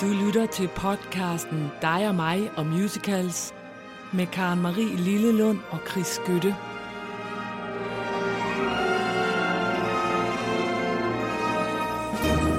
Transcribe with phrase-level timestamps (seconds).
[0.00, 3.54] Du lytter til podcasten Dig og mig og musicals
[4.12, 6.56] med Karen Marie Lillelund og Chris Skytte.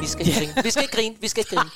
[0.02, 0.64] Vi skal ikke grine.
[0.64, 1.16] Vi skal ikke grine.
[1.22, 1.70] Vi skal ikke grine.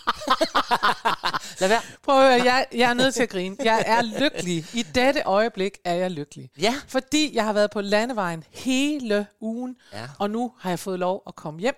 [1.62, 1.82] Lad være.
[2.04, 3.56] Prøv at høre, jeg, jeg er nødt til at grine.
[3.64, 4.66] Jeg er lykkelig.
[4.74, 6.50] I dette øjeblik er jeg lykkelig.
[6.62, 6.76] Ja.
[6.88, 10.00] Fordi jeg har været på landevejen hele ugen, Ja.
[10.20, 11.76] og nu har jeg fået lov at komme hjem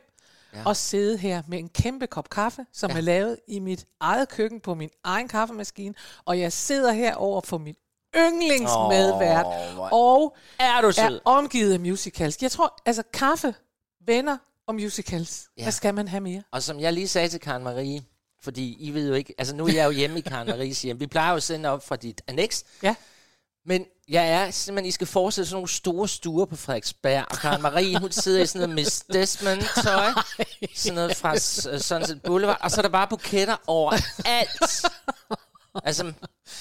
[0.53, 0.61] Ja.
[0.65, 2.97] og sidde her med en kæmpe kop kaffe, som Ja.
[2.97, 5.93] er lavet i mit eget køkken på min egen kaffemaskine,
[6.25, 7.77] og jeg sidder her over for mit
[8.17, 12.41] yndlingsmedvært, hvor og Er du er omgivet af musicals.
[12.41, 13.53] Jeg tror, altså kaffe,
[14.05, 14.37] venner
[14.67, 15.47] og musicals.
[15.57, 15.63] Ja.
[15.63, 16.43] Hvad skal man have mere?
[16.51, 18.01] Og som jeg lige sagde til Karen Marie,
[18.41, 20.99] fordi I ved jo ikke, altså nu er jeg jo hjemme i Karen Maries hjem.
[20.99, 22.95] Vi plejer jo at sende op fra dit annex, Ja.
[23.67, 27.61] Men jeg er simpelthen, I skal forestille sådan nogle store stuer på Frederiksberg, og Karen
[27.61, 30.11] Marie, hun sidder i sådan noget Miss Desmond-tøj,
[30.75, 33.91] sådan noget fra S- Sunset Boulevard, og så er der bare buketter over
[34.25, 34.85] alt.
[35.83, 36.11] Altså,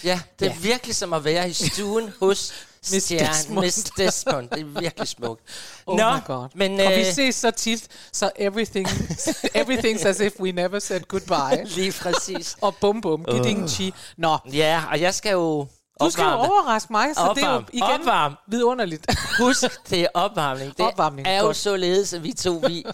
[0.05, 0.59] ja, det er Ja.
[0.61, 2.53] virkelig som at være i stuen hos
[2.93, 3.67] Miss stjernen, Desmond.
[3.67, 4.49] Miss Desmond.
[4.51, 5.43] Det er virkelig smukt.
[5.87, 6.49] Oh Nå, my god.
[6.55, 8.89] men og vi øh, ses så tit, så everything,
[9.61, 11.65] everything's as if we never said goodbye.
[11.65, 12.57] lige præcis.
[12.61, 13.95] og bum bum, giding chi.
[14.17, 15.67] Nå, Ja, og jeg skal jo
[16.01, 16.53] du skal jo opvarme.
[16.53, 18.35] overraske mig, så det er jo igen Opvarm.
[18.49, 19.07] vidunderligt.
[19.41, 20.77] Husk, det er opvarmning.
[20.77, 21.57] Det Opvarmning, er jo godt.
[21.57, 22.85] således, at vi to, vi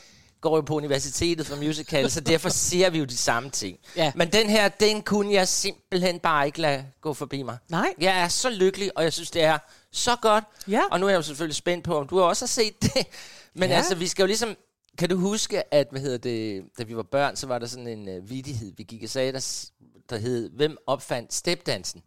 [0.40, 3.78] går jo på universitetet for musical, så derfor siger vi jo de samme ting.
[3.96, 4.12] Ja.
[4.14, 7.58] Men den her, den kunne jeg simpelthen bare ikke lade gå forbi mig.
[7.68, 7.94] Nej.
[8.00, 9.58] Jeg er så lykkelig, og jeg synes, det er
[9.92, 10.44] så godt.
[10.68, 10.82] Ja.
[10.90, 13.06] Og nu er jeg jo selvfølgelig spændt på, om du også har set det.
[13.54, 13.76] Men Ja.
[13.76, 14.56] altså, vi skal jo ligesom...
[14.98, 17.86] Kan du huske, at hvad hedder det, da vi var børn, så var der sådan
[17.86, 19.64] en uh, vidighed, vi gik og sagde, der,
[20.10, 22.02] der hed, hvem opfandt stepdansen?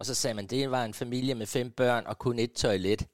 [0.00, 3.00] Og så sagde man, det var en familie med fem børn og kun et toilet.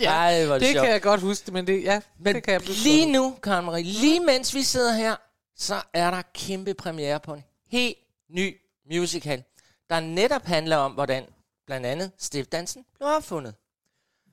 [0.00, 0.84] ja, Ej, hvor det, Det sjovt.
[0.84, 3.82] kan jeg godt huske, men det, ja, Men det kan jeg lige nu, Karen Marie,
[3.84, 5.16] lige mens vi sidder her,
[5.56, 7.96] så er der kæmpe premiere på en helt
[8.30, 8.56] ny
[8.92, 9.44] musical,
[9.90, 11.24] der netop handler om, hvordan
[11.66, 13.54] blandt andet stiftdansen blev opfundet.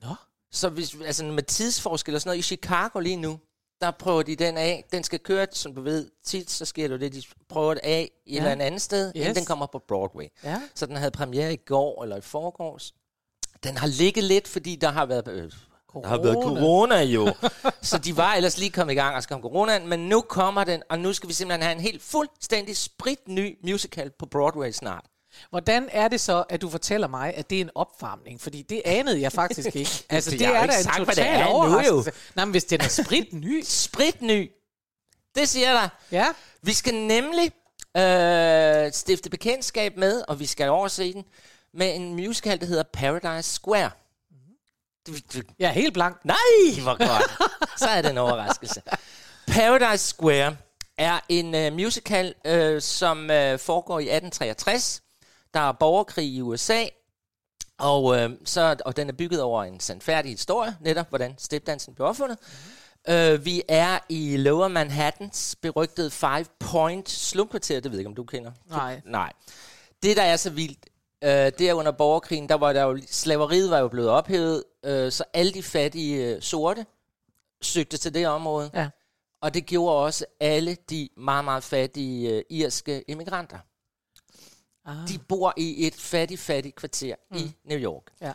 [0.02, 0.14] Nå.
[0.52, 3.40] Så hvis, altså med tidsforskel og sådan noget, i Chicago lige nu,
[3.82, 4.84] der prøver de den af.
[4.92, 8.10] Den skal køre, som du ved, tit så sker det det, de prøver det af
[8.26, 8.44] i Ja.
[8.46, 9.20] et eller andet sted, yes.
[9.22, 10.24] inden den kommer på Broadway.
[10.44, 10.60] Ja.
[10.74, 12.94] Så den havde premiere i går eller i forgårs.
[13.64, 15.28] Den har ligget lidt, fordi der har været...
[15.28, 15.52] Øh,
[16.02, 16.60] der har været Corona.
[16.60, 17.34] corona jo.
[17.82, 20.64] så de var ellers lige kommet i gang og skal om coronaen, men nu kommer
[20.64, 25.04] den, og nu skal vi simpelthen have en helt fuldstændig spritny musical på Broadway snart.
[25.50, 28.40] Hvordan er det så, at du fortæller mig, at det er en opvarmning?
[28.40, 30.04] Fordi det anede jeg faktisk ikke.
[30.10, 32.12] Altså, det har er da en sagt, det total er overraskelse.
[32.34, 33.62] Nej, men hvis den er sprit ny.
[33.84, 34.50] Spritny.
[35.34, 35.88] Det siger jeg dig.
[36.12, 36.26] Ja.
[36.62, 37.52] Vi skal nemlig
[37.96, 41.24] øh, stifte bekendtskab med, og vi skal overse den,
[41.74, 43.90] med en musical, der hedder Paradise Square.
[45.06, 46.24] Du, du, Jeg er helt blank.
[46.24, 46.36] nej,
[46.82, 47.50] hvor godt.
[47.78, 48.82] Så er det en overraskelse.
[49.46, 50.56] Paradise Square
[50.98, 55.02] er en øh, musical, øh, som øh, foregår i 1863.
[55.54, 56.84] Der er borgerkrig i USA,
[57.78, 62.06] og, øh, så, og den er bygget over en sandfærdig historie, netop hvordan stepdansen blev
[62.06, 62.38] opfundet.
[62.40, 63.12] Mm.
[63.12, 68.14] Øh, vi er i Lower Manhattans berygtede Five Point slumkvarter, det ved jeg ikke, om
[68.14, 68.52] du kender.
[68.66, 69.00] Nej.
[69.04, 69.32] Nej.
[70.02, 70.86] Det, der er så vildt,
[71.24, 75.12] øh, det er under borgerkrigen, der var der jo, slaveriet var jo blevet ophævet, øh,
[75.12, 76.86] så alle de fattige øh, sorte
[77.62, 78.70] søgte til det område.
[78.74, 78.88] Ja.
[79.42, 83.58] Og det gjorde også alle de meget, meget fattige øh, irske immigranter.
[84.86, 85.08] Ah.
[85.08, 87.36] De bor i et fattigt, fattigt kvarter mm.
[87.36, 88.02] i New York.
[88.20, 88.32] Ja.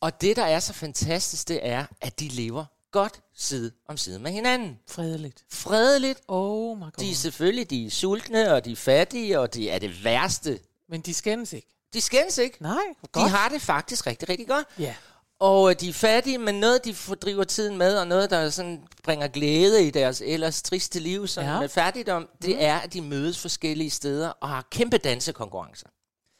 [0.00, 4.18] Og det, der er så fantastisk, det er, at de lever godt side om side
[4.18, 4.78] med hinanden.
[4.88, 5.44] Fredeligt.
[5.50, 6.20] Fredeligt.
[6.28, 6.90] Oh my god.
[6.98, 10.60] De er selvfølgelig de er sultne, og de er fattige, og de er det værste.
[10.88, 11.68] Men de skændes ikke.
[11.92, 12.62] De skændes ikke.
[12.62, 13.30] Nej, hvor De godt.
[13.30, 14.66] har det faktisk rigtig, rigtig godt.
[14.78, 14.94] Ja.
[15.44, 18.82] Og øh, de er fattige, men noget, de fordriver tiden med, og noget, der sådan
[19.02, 21.60] bringer glæde i deres ellers triste liv, som Ja.
[21.60, 22.60] med fattigdom, det mm.
[22.60, 25.86] er, at de mødes forskellige steder og har kæmpe dansekonkurrencer.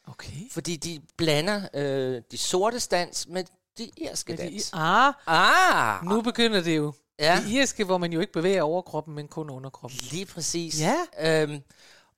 [0.09, 0.51] Okay.
[0.53, 3.45] Fordi de blander øh, de sorte dans med
[3.79, 4.71] de irske Men de, dans.
[4.73, 6.93] ah, Ah, nu begynder det jo.
[7.19, 7.41] Ja.
[7.45, 9.99] Det irske, hvor man jo ikke bevæger overkroppen, men kun underkroppen.
[10.11, 10.81] lige præcis.
[10.81, 10.97] Ja.
[11.43, 11.61] Øhm,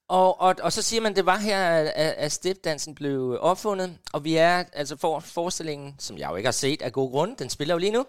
[0.08, 4.24] og, og, og så siger man, det var her, at, at- stepdansen blev opfundet, og
[4.24, 7.50] vi er, altså for, forestillingen, som jeg jo ikke har set af god grund, den
[7.50, 8.06] spiller jo lige nu,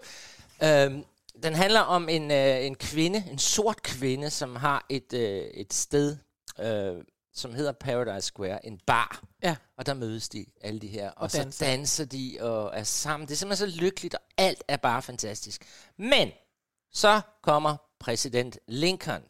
[0.62, 1.04] øhm,
[1.42, 5.72] den handler om en, øh, en kvinde, en sort kvinde, som har et, øh, et
[5.74, 6.16] sted,
[6.60, 6.96] øh,
[7.34, 9.22] som hedder Paradise Square, en bar.
[9.42, 9.56] Ja.
[9.78, 11.50] Og der mødes de, alle de her, og, og danser.
[11.58, 13.28] så danser de og er sammen.
[13.28, 15.64] Det er simpelthen så lykkeligt, og alt er bare fantastisk.
[15.96, 16.30] Men
[16.92, 19.22] så kommer præsident Lincoln,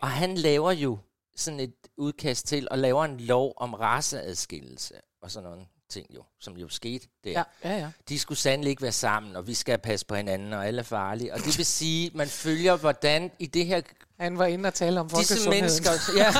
[0.00, 0.98] og han laver jo
[1.36, 6.22] sådan et udkast til, og laver en lov om raceadskillelse, og sådan nogle ting jo,
[6.40, 7.30] som jo skete der.
[7.30, 7.90] Ja, ja, ja.
[8.08, 10.82] De skulle sandelig ikke være sammen, og vi skal passe på hinanden, og alle er
[10.82, 11.34] farlige.
[11.34, 13.80] Og det vil sige, man følger, hvordan i det her
[14.20, 16.34] Han var inde og tale om Disse mennesker, ja.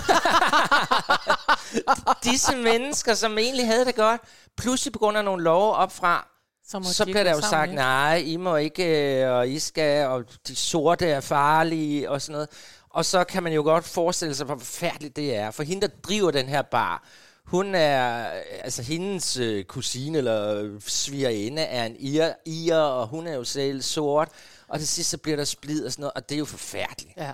[2.31, 4.20] Disse mennesker, som egentlig havde det godt,
[4.56, 6.28] pludselig på grund af nogle love opfra,
[6.64, 7.82] Så, så de bliver der jo være sagt, sammen, ikke?
[7.82, 12.32] nej, I må ikke, øh, og I skal, og de sorte er farlige, og sådan
[12.32, 12.48] noget.
[12.96, 15.50] Og så kan man jo godt forestille sig, hvor forfærdeligt det er.
[15.50, 17.08] For hende, der driver den her bar,
[17.44, 23.26] hun er, øh, altså hendes øh, kusine eller svigerinde er en ir, ir, og hun
[23.26, 24.28] er jo selv sort.
[24.69, 27.16] Og til sidst så bliver der splid og sådan noget, og det er jo forfærdeligt.
[27.16, 27.32] Ja.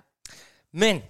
[0.72, 1.02] Men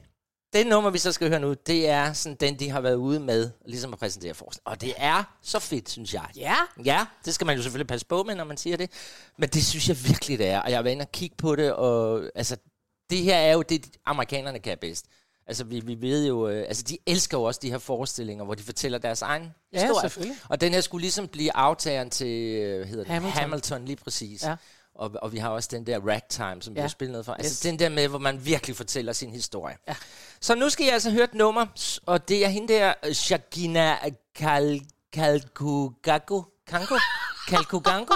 [0.53, 3.21] det nummer, vi så skal høre nu, det er sådan den, de har været ude
[3.21, 4.63] med, ligesom at præsentere forslag.
[4.65, 6.27] Og det er så fedt, synes jeg.
[6.37, 6.57] Ja.
[6.85, 8.91] Ja, det skal man jo selvfølgelig passe på med, når man siger det.
[9.39, 10.61] Men det synes jeg virkelig, det er.
[10.61, 12.57] Og jeg har været inde og kigge på det, og altså,
[13.13, 15.07] det her er jo det, amerikanerne kan bedst.
[15.47, 18.55] Altså, vi, vi ved jo, øh, altså, de elsker jo også de her forestillinger, hvor
[18.55, 19.43] de fortæller deres egen
[19.73, 20.01] Ja, historie.
[20.01, 20.37] selvfølgelig.
[20.49, 22.27] Og den her skulle ligesom blive aftageren til,
[22.57, 23.05] øh, hedder?
[23.05, 23.41] Hamilton.
[23.41, 24.43] Hamilton, lige præcis.
[24.45, 24.57] Ja.
[24.95, 26.81] Og, og vi har også den der ragtime, som ja.
[26.81, 27.33] Har spillet noget for.
[27.35, 27.61] Altså Yes.
[27.61, 29.77] den der med, hvor man virkelig fortæller sin historie.
[29.89, 29.95] Ja.
[30.41, 31.67] Så nu skal jeg altså høre et nummer,
[32.07, 33.97] og det er hende der, øh, Shagina
[34.35, 34.83] Kal
[35.13, 36.43] Kalkugaku.
[36.67, 36.95] Kanko?
[37.49, 38.15] Kalkuganko?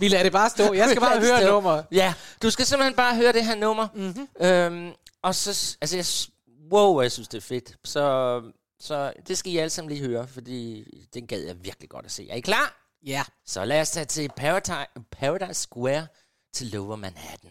[0.00, 0.72] Vi lader det bare stå.
[0.72, 1.82] Jeg skal bare høre nummer.
[1.92, 3.88] Ja, du skal simpelthen bare høre det her nummer.
[3.94, 4.46] Mm-hmm.
[4.46, 4.92] Øhm,
[5.22, 6.06] og så, altså, jeg,
[6.72, 7.76] wow, jeg synes, det er fedt.
[7.84, 8.42] Så,
[8.80, 10.84] så det skal I alle sammen lige høre, fordi
[11.14, 12.30] den gad jeg virkelig godt at se.
[12.30, 12.88] Er I klar?
[13.06, 13.22] Ja.
[13.46, 16.06] Så lad os tage til Paradise, Paradise Square
[16.52, 17.50] til Lower Manhattan.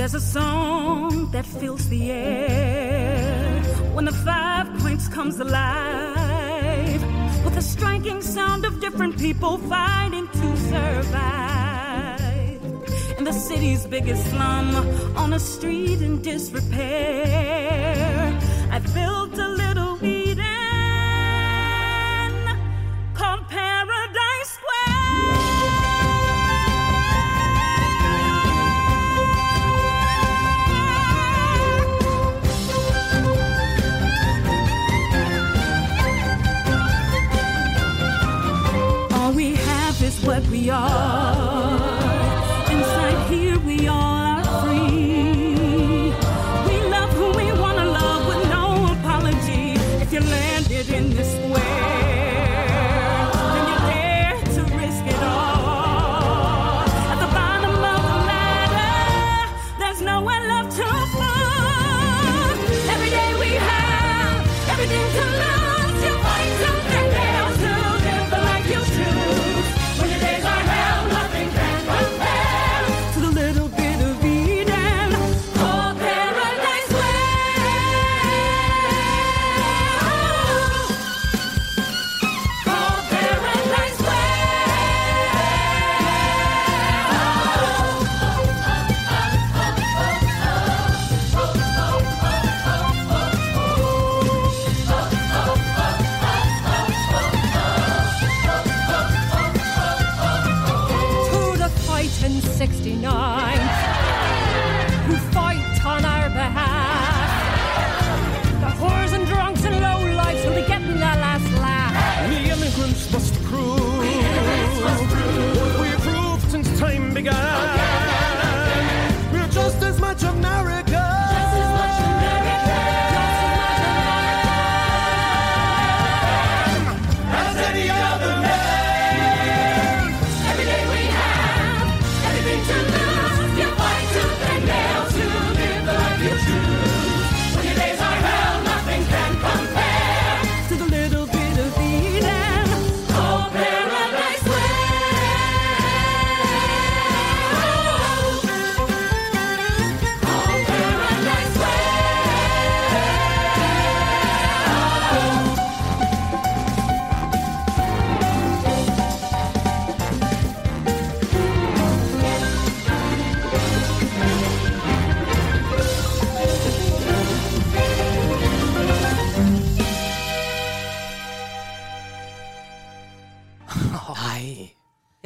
[0.00, 3.60] There's a song that fills the air
[3.92, 7.02] when the five points comes alive
[7.44, 12.62] with the striking sound of different people fighting to survive.
[13.18, 14.74] In the city's biggest slum,
[15.18, 18.38] on a street in disrepair,
[18.70, 20.46] I built a little Eden
[23.12, 24.19] called Paradise
[40.24, 41.39] what we are.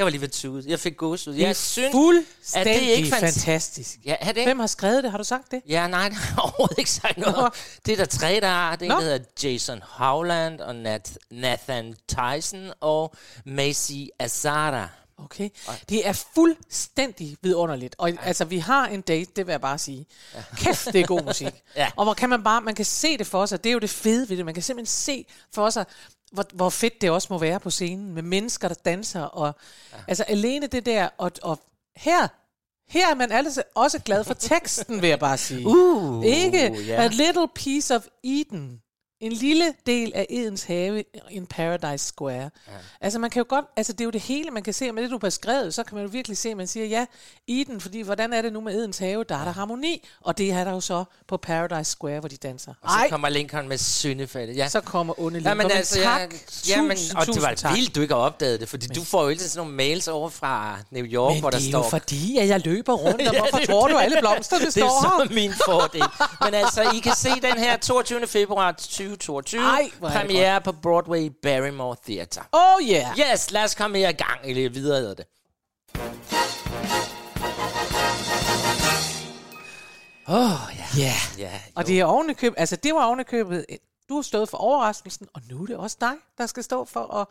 [0.04, 0.64] Jeg var lige ved tude.
[0.66, 1.36] Jeg fik gåsehud.
[1.36, 3.98] Jeg synes, fuldstændig er det ikke fant- fantastisk.
[4.04, 4.44] Ja, er det ikke?
[4.48, 5.10] Hvem har skrevet det?
[5.10, 5.62] Har du sagt det?
[5.68, 7.36] Ja, nej, det har overhovedet ikke sagt noget.
[7.36, 7.52] om.
[7.86, 8.76] Det er der tre, der har.
[8.76, 9.00] Det er en, Nå.
[9.00, 13.14] der hedder Jason Howland og Nat- Nathan Tyson og
[13.46, 14.88] Macy Azara.
[15.18, 15.50] Okay.
[15.88, 17.94] Det er fuldstændig vidunderligt.
[17.98, 20.06] Og altså, vi har en date, det vil jeg bare sige.
[20.56, 21.52] Kæft, det er god musik.
[21.76, 21.90] Ja.
[21.96, 23.64] Og hvor kan man bare, man kan se det for sig.
[23.64, 24.44] Det er jo det fede ved det.
[24.44, 25.84] Man kan simpelthen se for sig,
[26.34, 28.14] hvor, hvor fedt det også må være på scenen.
[28.14, 29.22] Med mennesker, der danser.
[29.22, 29.54] Og,
[29.92, 29.98] ja.
[30.08, 31.08] Altså, alene det der.
[31.18, 31.60] Og, og
[31.96, 32.28] her,
[32.88, 35.66] her er man altså også glad for teksten, vil jeg bare sige.
[35.66, 36.82] Uh, Ikke?
[36.86, 37.02] ja.
[37.02, 38.80] A little piece of Eden.
[39.24, 42.50] En lille del af Edens have in Paradise Square.
[42.68, 42.72] Ja.
[43.00, 44.94] Altså man kan jo godt, altså det er jo det hele, man kan se, og
[44.94, 47.06] med det du har beskrevet, så kan man jo virkelig se, at man siger, ja,
[47.48, 49.24] Eden, fordi hvordan er det nu med Edens have?
[49.28, 52.36] Der er der harmoni, og det er der jo så på Paradise Square, hvor de
[52.36, 52.74] danser.
[52.82, 54.56] Og så Ej, kommer Lincoln med syndefaldet.
[54.56, 54.68] Ja.
[54.68, 55.70] så kommer onde men Lincoln.
[55.70, 56.34] altså, tak.
[56.68, 57.74] ja, men, Tusind, og det var tak.
[57.76, 60.28] vildt, du ikke har opdaget det, fordi du får jo tiden sådan nogle mails over
[60.28, 61.84] fra New York, Men hvor der det er står...
[61.84, 64.00] jo fordi, at jeg løber rundt, og Ja, hvorfor det er tror du det.
[64.02, 65.26] alle blomsterne Det er står her?
[65.28, 66.02] så min fordel.
[66.44, 68.26] Men altså, I kan se den her 22.
[68.26, 68.72] februar
[69.16, 69.60] 2022.
[69.62, 72.42] Ej, er det premiere på Broadway Barrymore Theatre.
[72.52, 73.18] Oh yeah.
[73.32, 75.26] Yes, lad os komme i gang, eller videre hedder det.
[80.28, 80.84] Åh, oh, ja.
[81.02, 81.12] Ja.
[81.38, 83.66] Ja, Og det er ovenikøbet, altså det var ovenikøbet,
[84.08, 87.14] du har stået for overraskelsen, og nu er det også dig, der skal stå for
[87.16, 87.26] at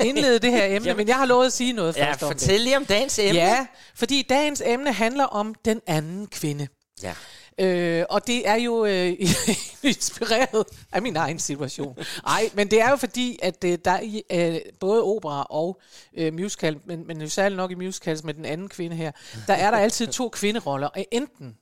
[0.06, 0.88] indlede det her emne.
[0.88, 0.96] Jamen.
[0.96, 2.40] Men jeg har lovet at sige noget ja først om det.
[2.40, 3.40] fortæl lige om dagens emne.
[3.40, 6.68] Ja, fordi dagens emne handler om den anden kvinde.
[7.02, 7.14] ja.
[7.60, 9.12] Øh, og det er jo øh,
[9.82, 11.96] inspireret af min egen situation.
[12.24, 15.80] Nej, men det er jo fordi, at øh, der i øh, både opera og
[16.16, 19.12] øh, musical, men, men jo særligt nok i musicals med den anden kvinde her,
[19.46, 20.88] der er der altid to kvinderoller.
[21.10, 21.56] Enten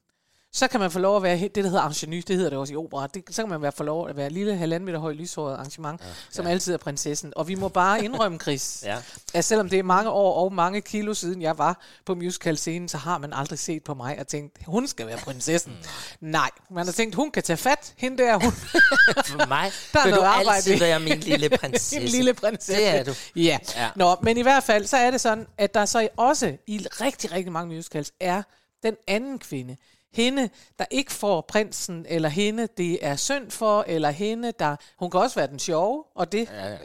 [0.57, 2.73] så kan man få lov at være det, der hedder arrangement, det hedder det også
[2.73, 3.07] i opera.
[3.07, 6.01] Det, så kan man være få lov at være lille halvanden meter høj lyshåret arrangement,
[6.01, 7.33] ja, som altid er prinsessen.
[7.37, 8.97] Og vi må bare indrømme, Chris, Ja.
[9.35, 12.97] at selvom det er mange år og mange kilo siden, jeg var på musical-scenen, så
[12.99, 15.73] har man aldrig set på mig og tænkt, hun skal være prinsessen.
[16.21, 18.53] Nej, man har tænkt, hun kan tage fat, hende der, hun
[19.27, 21.97] For mig Der er vil du noget arbejde altid være min lille prinsesse.
[21.97, 22.73] en lille prinsesse.
[22.83, 23.13] Det er du.
[23.37, 23.43] Ja.
[23.43, 23.59] Ja.
[23.77, 23.91] ja.
[23.97, 27.33] Nå, men i hvert fald, så er det sådan, at der så også i rigtig,
[27.33, 28.43] rigtig mange musicals er
[28.83, 29.77] den anden kvinde.
[30.15, 34.77] Hende, der ikke får prinsen, eller hende, det er synd for, eller hende, der...
[34.99, 36.79] Hun kan også være den sjove, og det ja, ja.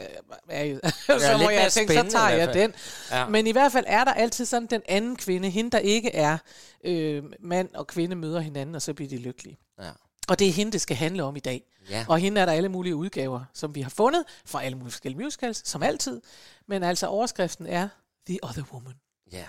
[0.48, 0.80] er jo...
[1.20, 2.72] så må jeg tænke, så tager jeg den.
[3.10, 3.28] Ja.
[3.28, 6.38] Men i hvert fald er der altid sådan den anden kvinde, hende, der ikke er
[6.84, 9.58] øh, mand og kvinde møder hinanden, og så bliver de lykkelige.
[9.82, 9.90] Ja.
[10.28, 11.62] Og det er hende, det skal handle om i dag.
[11.90, 12.04] Ja.
[12.08, 15.24] Og hende er der alle mulige udgaver, som vi har fundet fra alle mulige forskellige
[15.24, 16.20] musicals, som altid.
[16.68, 17.88] Men altså overskriften er
[18.26, 18.94] The Other Woman.
[19.32, 19.44] Ja.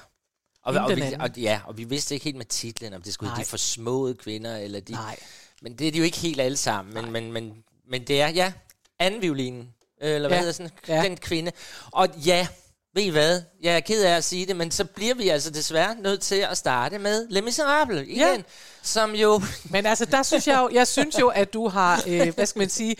[0.64, 3.30] Og, og, vi, og, ja, og vi vidste ikke helt med titlen, om det skulle
[3.30, 4.92] hedde de forsmåede kvinder, eller de...
[4.92, 5.20] Nej.
[5.62, 6.94] Men det er de jo ikke helt alle sammen.
[6.94, 7.54] Men, men, men,
[7.90, 8.54] men det er, ja,
[9.00, 9.70] anden violinen.
[10.02, 10.40] Eller hvad Ja.
[10.40, 11.04] hedder sådan, Ja.
[11.04, 11.52] den kvinde.
[11.92, 12.48] Og ja,
[12.94, 13.42] ved I hvad?
[13.62, 16.36] Jeg er ked af at sige det, men så bliver vi altså desværre nødt til
[16.36, 18.18] at starte med Les Miserables igen.
[18.18, 18.42] Ja.
[18.84, 19.42] Som jo...
[19.74, 22.60] Men altså, der synes jeg jo, jeg synes jo, at du har, øh, hvad skal
[22.60, 22.96] man sige,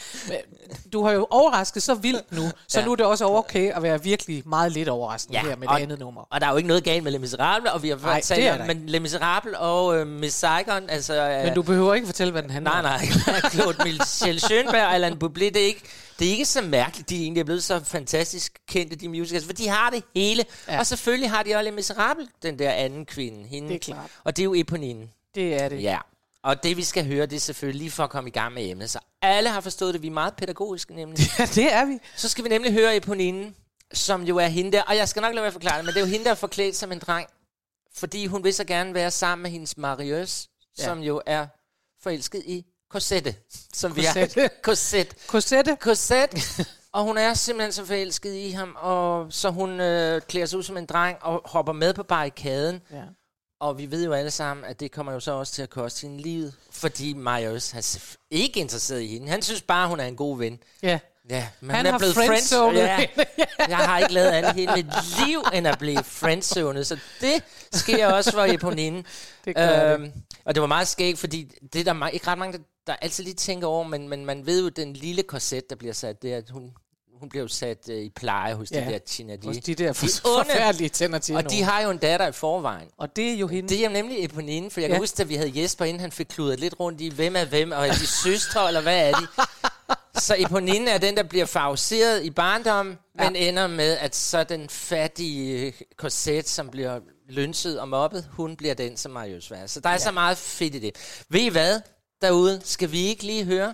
[0.94, 2.86] du har jo overrasket så vildt nu, så Ja.
[2.86, 5.76] nu er det også okay at være virkelig meget lidt overraskende Ja, her med og-
[5.78, 6.22] det andet nummer.
[6.32, 8.36] Og der er jo ikke noget galt med Les Miserables, og vi har Nej, før
[8.36, 11.30] talt om, men Les Miserables og øh, Miss Saigon, altså...
[11.30, 12.86] Øh, Men du behøver ikke fortælle, hvad den handler Nej, om.
[13.28, 13.42] nej.
[13.54, 15.82] Claude Michel Schönberg og Alan Bublé, det er ikke,
[16.20, 19.54] det er ikke så mærkeligt, de egentlig er blevet så fantastisk kendte, de musicals, for
[19.54, 20.46] de har det hele.
[20.68, 20.80] Ja.
[20.80, 23.48] Og selvfølgelig har de også Les Miserables, den der anden kvinde.
[23.48, 23.68] Hende.
[23.70, 24.10] Det er klart.
[24.24, 25.08] Og det er jo Eponine.
[25.36, 25.84] Det er det.
[25.84, 26.00] Ja.
[26.44, 28.70] Og det vi skal høre, det er selvfølgelig lige for at komme i gang med
[28.70, 28.90] emnet.
[28.90, 31.20] Så alle har forstået det, vi er meget pædagogiske nemlig.
[31.40, 32.00] Ja, det er vi.
[32.16, 33.54] Så skal vi nemlig høre Eponine,
[33.94, 35.94] som jo er hende der, og jeg skal nok lade være at forklare det, men
[35.94, 37.28] det er jo hende, der er forklædt som en dreng,
[37.96, 40.48] fordi hun vil så gerne være sammen med hendes Marius,
[40.78, 40.84] ja.
[40.84, 41.48] Som jo er
[42.04, 43.36] forelsket i Cosette,
[43.74, 44.42] som vi Cosette.
[44.42, 44.48] er.
[44.62, 45.16] Cosette.
[45.28, 45.78] Cosette.
[45.80, 46.66] Cosette.
[46.94, 50.64] og hun er simpelthen så forelsket i ham, og så hun øh, klæder sig ud
[50.64, 52.82] som en dreng og hopper med på barrikaden.
[52.92, 53.04] Ja.
[53.62, 56.02] Og vi ved jo alle sammen, at det kommer jo så også til at koste
[56.08, 59.28] hende livet, fordi Marius er ikke interesseret i hende.
[59.28, 60.60] Han synes bare, hun er en god ven.
[60.84, 61.00] ja.
[61.30, 62.80] Ja, men Han er blevet friendzonet.
[62.80, 63.08] Ja.
[63.68, 64.86] Jeg har ikke lavet andet hele mit
[65.26, 66.88] liv, end at blive friendzonet.
[66.88, 69.04] Så det sker også for Eponine.
[69.46, 70.12] Det øhm,
[70.46, 73.34] Og det var meget skægt, fordi det er der ikke ret mange, der, altid lige
[73.34, 76.38] tænker over, men, men man ved jo, den lille korset, der bliver sat, det er,
[76.38, 76.72] at hun,
[77.22, 78.80] hun bliver jo sat øh, i pleje hos Ja.
[78.86, 79.50] de der Tjenadier.
[79.54, 80.46] Hos de der for, onde.
[80.50, 82.88] forfærdelige tænder til Og de har jo en datter i forvejen.
[82.98, 83.70] Og det er jo hende.
[83.70, 85.00] Det er jo nemlig Eponine, for jeg kan Ja.
[85.00, 87.72] huske, at vi havde Jesper, inden han fik kludret lidt rundt i, hvem er hvem,
[87.72, 89.28] og er de søstre, eller hvad er de?
[90.22, 93.24] Så Eponine er den, der bliver favoriseret i barndommen, ja.
[93.30, 97.00] men ender med, at så den fattige korset, som bliver
[97.30, 99.68] lønset og mobbet, hun bliver den, som Marius var.
[99.68, 100.00] Så der er ja.
[100.00, 100.92] så meget fedt i det.
[101.30, 101.82] Ved I hvad
[102.22, 102.62] derude?
[102.64, 103.74] Skal vi ikke lige høre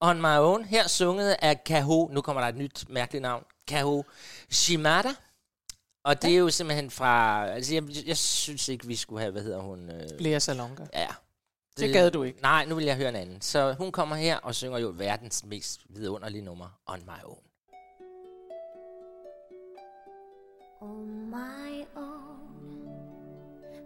[0.00, 4.02] On My Own, her sunget af Kaho, nu kommer der et nyt mærkeligt navn, Kaho
[4.50, 5.08] Shimada.
[6.04, 6.34] Og det ja.
[6.34, 9.90] er jo simpelthen fra, altså jeg, jeg synes ikke, vi skulle have, hvad hedder hun?
[9.90, 10.86] Øh, Lea Salonga.
[10.94, 11.06] Ja.
[11.76, 12.42] Det, det gad du ikke.
[12.42, 13.40] Nej, nu vil jeg høre en anden.
[13.40, 17.38] Så hun kommer her og synger jo verdens mest vidunderlige nummer, On My Own.
[20.80, 22.88] On my own,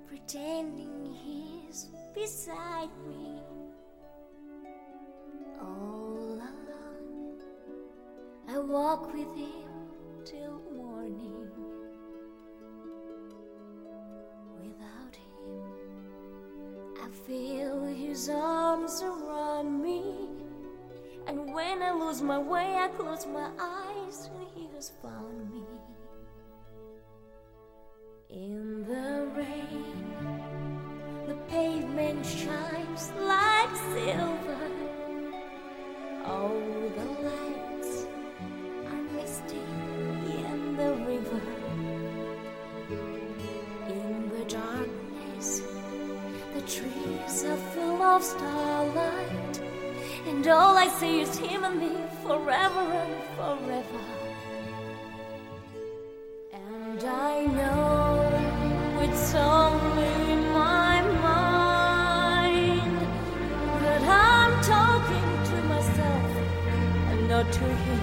[0.08, 3.40] pretending he's beside me.
[5.60, 5.91] Oh.
[8.54, 9.70] I walk with him
[10.26, 11.48] till morning.
[14.58, 15.62] Without him,
[17.02, 20.28] I feel his arms around me.
[21.26, 25.64] And when I lose my way, I close my eyes till he has found me.
[28.28, 30.14] In the rain,
[31.26, 34.68] the pavement shines like silver.
[36.26, 36.81] Oh,
[48.12, 49.60] of starlight.
[50.26, 51.92] And all I see is him and me
[52.22, 54.02] forever and forever.
[56.52, 60.94] And I know it's only my
[61.30, 63.00] mind
[63.82, 66.30] that I'm talking to myself
[67.10, 68.01] and not to him.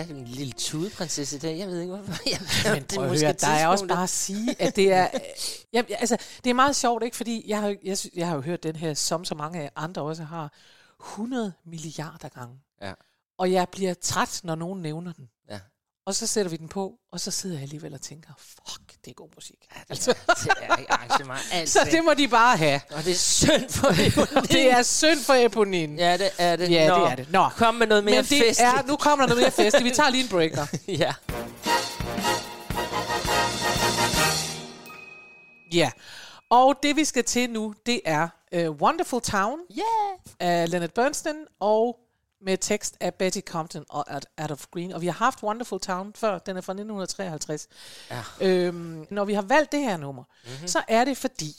[0.00, 1.50] Jeg, jeg er en lille tudeprinsesse der.
[1.50, 2.22] Jeg ved ikke, hvorfor.
[2.30, 2.40] Jeg,
[2.74, 5.08] Men prøv at høre, der er også bare at sige, at det er...
[5.72, 7.16] Jeg, jeg- altså, det er meget sjovt, ikke?
[7.16, 10.22] Fordi jeg har, jeg, jeg har jo hørt den her, som så mange andre også
[10.24, 10.52] har,
[11.00, 12.54] 100 milliarder gange.
[12.82, 12.92] Ja.
[13.38, 15.28] Og jeg bliver træt, når nogen nævner den.
[15.50, 15.58] Ja.
[16.10, 19.10] Og så sætter vi den på, og så sidder jeg alligevel og tænker, fuck, det
[19.10, 19.56] er god musik.
[19.76, 20.08] Ja, det,
[20.78, 21.40] ikke arrangement.
[21.52, 22.80] Altså, Så det må de bare have.
[22.90, 24.46] Og det er synd for Eponine.
[24.58, 26.02] Det er synd for Eponine.
[26.02, 26.70] Ja, det er det.
[26.70, 27.32] Ja, Nå, det er det.
[27.32, 27.48] Nå.
[27.48, 28.60] Kom med noget mere Men det festligt.
[28.60, 29.84] er, nu kommer der noget mere festligt.
[29.84, 30.66] Vi tager lige en breaker.
[31.04, 31.14] ja.
[35.72, 35.90] Ja.
[36.50, 40.18] Og det vi skal til nu, det er uh, Wonderful Town Yeah.
[40.40, 41.96] af Leonard Bernstein og
[42.40, 44.92] med tekst af Betty Compton og Ad- Adolph Green.
[44.92, 47.68] Og vi har haft Wonderful Town før, den er fra 1953.
[48.10, 48.22] Ja.
[48.40, 50.68] Øhm, når vi har valgt det her nummer, mm-hmm.
[50.68, 51.54] så er det fordi,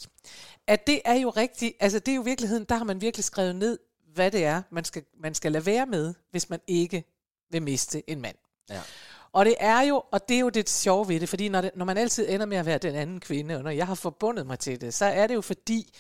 [0.68, 3.56] at det er jo rigtigt, altså det er jo virkeligheden, der har man virkelig skrevet
[3.56, 3.80] ned,
[4.14, 7.04] hvad det er, man skal, man skal lade være med, hvis man ikke
[7.52, 8.36] vil miste en mand.
[8.70, 8.82] Ja.
[9.34, 11.72] Og det er jo, og det er jo det sjove ved det, fordi når, det,
[11.76, 14.48] når man altid ender med at være den anden kvinde, og når jeg har forbundet
[14.48, 15.94] mig til det, så er det jo fordi,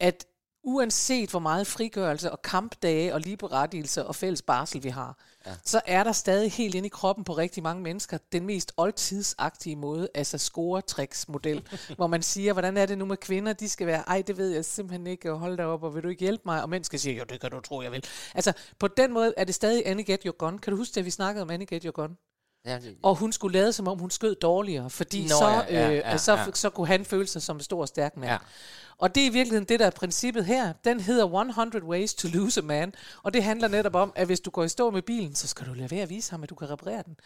[0.00, 0.26] at
[0.62, 5.50] uanset hvor meget frigørelse og kampdage og ligeberettigelse og fælles barsel vi har, ja.
[5.64, 9.76] så er der stadig helt inde i kroppen på rigtig mange mennesker den mest oldtidsagtige
[9.76, 14.02] måde, altså scoretricks-model, hvor man siger, hvordan er det nu med kvinder, de skal være,
[14.06, 16.42] ej det ved jeg simpelthen ikke, og hold da op, og vil du ikke hjælpe
[16.46, 16.62] mig?
[16.62, 18.04] Og mænd skal sige, jo det kan du tro, jeg vil.
[18.34, 20.58] Altså på den måde er det stadig Annie Get Your Gun.
[20.58, 22.16] Kan du huske det, vi snakkede om Annie Get Your Gun?
[22.64, 25.60] Ja, det, Og hun skulle lade, som om hun skød dårligere, fordi Nå, så, ja,
[25.70, 26.44] ja, øh, ja, så, ja.
[26.54, 28.30] så kunne han føle sig som en stor og stærk mand.
[28.30, 28.38] Ja.
[29.00, 30.72] Og det er i virkeligheden det, der er princippet her.
[30.84, 32.92] Den hedder 100 Ways to Lose a Man.
[33.22, 35.66] Og det handler netop om, at hvis du går i stå med bilen, så skal
[35.66, 37.16] du lade være at vise ham, at du kan reparere den.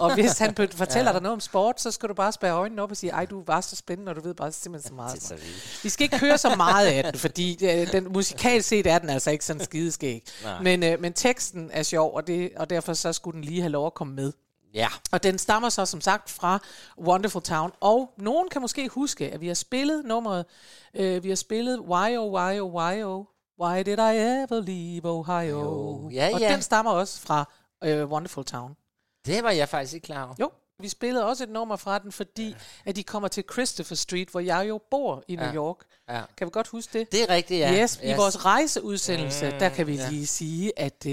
[0.00, 1.12] Og hvis han fortæller ja.
[1.12, 3.42] dig noget om sport, så skal du bare spære øjnene op og sige, ej, du
[3.46, 5.22] var så spændende, og du ved bare simpelthen så meget.
[5.22, 5.34] så.
[5.82, 9.10] Vi skal ikke høre så meget af den, fordi øh, den musikalt set er den
[9.10, 10.24] altså ikke sådan skideskæg.
[10.62, 13.70] Men, øh, men teksten er sjov, og, det, og derfor så skulle den lige have
[13.72, 14.32] lov at komme med.
[14.74, 14.88] Ja.
[15.12, 16.58] Og den stammer så som sagt fra
[16.98, 17.72] Wonderful Town.
[17.80, 20.46] Og nogen kan måske huske, at vi har spillet nummeret,
[20.94, 23.24] øh, vi har spillet Why Oh Why Oh Why Oh,
[23.60, 25.58] Why Did I Ever Leave Ohio?
[25.60, 26.52] Jo, ja, og ja.
[26.52, 27.44] den stammer også fra
[27.84, 28.76] øh, Wonderful Town.
[29.26, 30.34] Det var jeg faktisk ikke klar over.
[30.40, 32.54] Jo, Vi spillede også et nummer fra den, fordi ja.
[32.84, 35.54] at de kommer til Christopher Street, hvor jeg jo bor i New Ja.
[35.54, 35.76] York.
[36.08, 36.20] Ja.
[36.36, 37.12] Kan vi godt huske det?
[37.12, 37.82] Det er rigtigt, ja.
[37.82, 40.08] Yes, i vores rejseudsendelse, mm, der kan vi ja.
[40.08, 41.12] lige sige, at uh,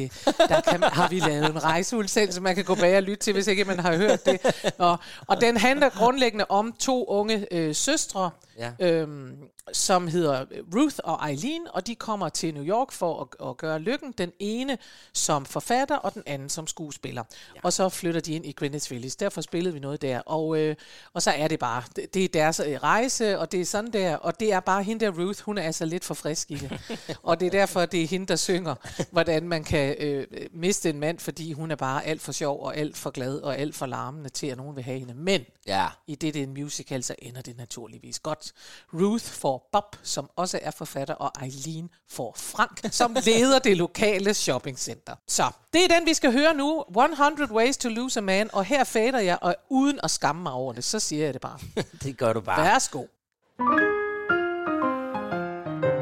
[0.50, 3.48] der kan, har vi lavet en rejseudsendelse, man kan gå bag og lytte til, hvis
[3.48, 4.40] ikke man har hørt det.
[4.78, 8.72] Og, og den handler grundlæggende om to unge øh, søstre, Ja.
[8.80, 9.38] øhm,
[9.74, 13.80] som hedder Ruth og Eileen, og de kommer til New York for at, at gøre
[13.80, 14.12] lykken.
[14.18, 14.78] Den ene
[15.14, 17.24] som forfatter, og den anden som skuespiller.
[17.56, 17.60] Ja.
[17.64, 19.16] Og så flytter de ind i Greenwich Village.
[19.20, 20.20] Derfor spillede vi noget der.
[20.20, 20.76] Og, øh,
[21.14, 23.94] og så er det bare, det, det er deres øh, rejse, og det er sådan
[23.94, 24.16] der.
[24.16, 27.00] Og det er bare hende der Ruth, hun er altså lidt for frisk i det.
[27.24, 28.76] og det er derfor, det er hende, der synger,
[29.12, 32.78] hvordan man kan øh, miste en mand, fordi hun er bare alt for sjov, og
[32.78, 35.14] alt for glad, og alt for larmende til, at nogen vil have hende.
[35.14, 35.88] Men Ja.
[36.08, 38.51] i det, det er en musical, så ender det naturligvis godt.
[38.94, 44.34] Ruth får Bob, som også er forfatter, og Eileen får Frank, som leder det lokale
[44.34, 45.16] shoppingcenter.
[45.28, 46.84] Så det er den, vi skal høre nu.
[46.90, 50.52] 100 Ways to Lose a Man, og her fader jeg, og uden at skamme mig
[50.54, 51.60] over det, så siger jeg det bare.
[52.04, 52.64] Det gør du bare.
[52.64, 53.06] Værsgo.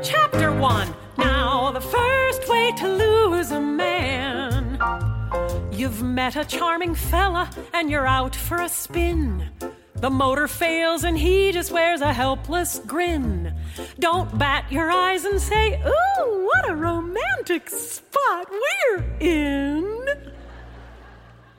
[0.04, 0.96] Chapter 1.
[1.18, 4.80] Now, the first way to lose a man.
[5.72, 9.44] You've met a charming fella and you're out for a spin.
[10.02, 13.54] The motor fails and he just wears a helpless grin.
[14.00, 20.08] Don't bat your eyes and say, Ooh, what a romantic spot we're in.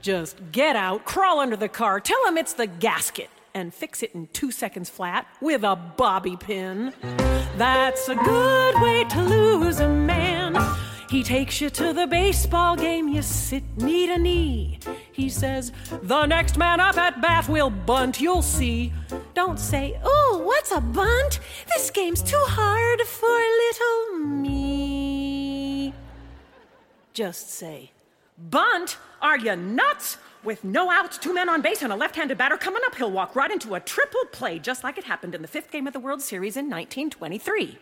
[0.00, 4.14] Just get out, crawl under the car, tell him it's the gasket, and fix it
[4.14, 6.94] in two seconds flat with a bobby pin.
[7.58, 10.56] That's a good way to lose a man.
[11.10, 14.78] He takes you to the baseball game, you sit knee to knee.
[15.10, 15.72] He says,
[16.04, 18.92] The next man up at bat will bunt, you'll see.
[19.34, 21.40] Don't say, Oh, what's a bunt?
[21.66, 25.92] This game's too hard for little me.
[27.12, 27.90] Just say,
[28.38, 28.96] Bunt?
[29.20, 30.16] Are you nuts?
[30.44, 33.10] With no outs, two men on base, and a left handed batter coming up, he'll
[33.10, 35.92] walk right into a triple play, just like it happened in the fifth game of
[35.92, 37.78] the World Series in 1923.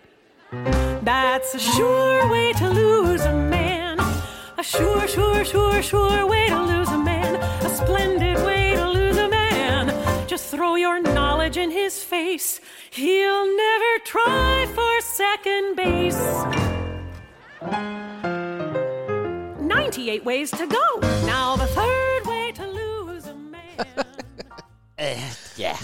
[0.50, 3.98] That's a sure way to lose a man.
[4.56, 7.36] A sure, sure, sure, sure way to lose a man.
[7.36, 9.92] A splendid way to lose a man.
[10.26, 12.60] Just throw your knowledge in his face.
[12.90, 16.18] He'll never try for second base.
[19.60, 21.00] 98 ways to go.
[21.26, 23.86] Now the third way to lose a man.
[25.00, 25.20] Eh,
[25.56, 25.76] ja.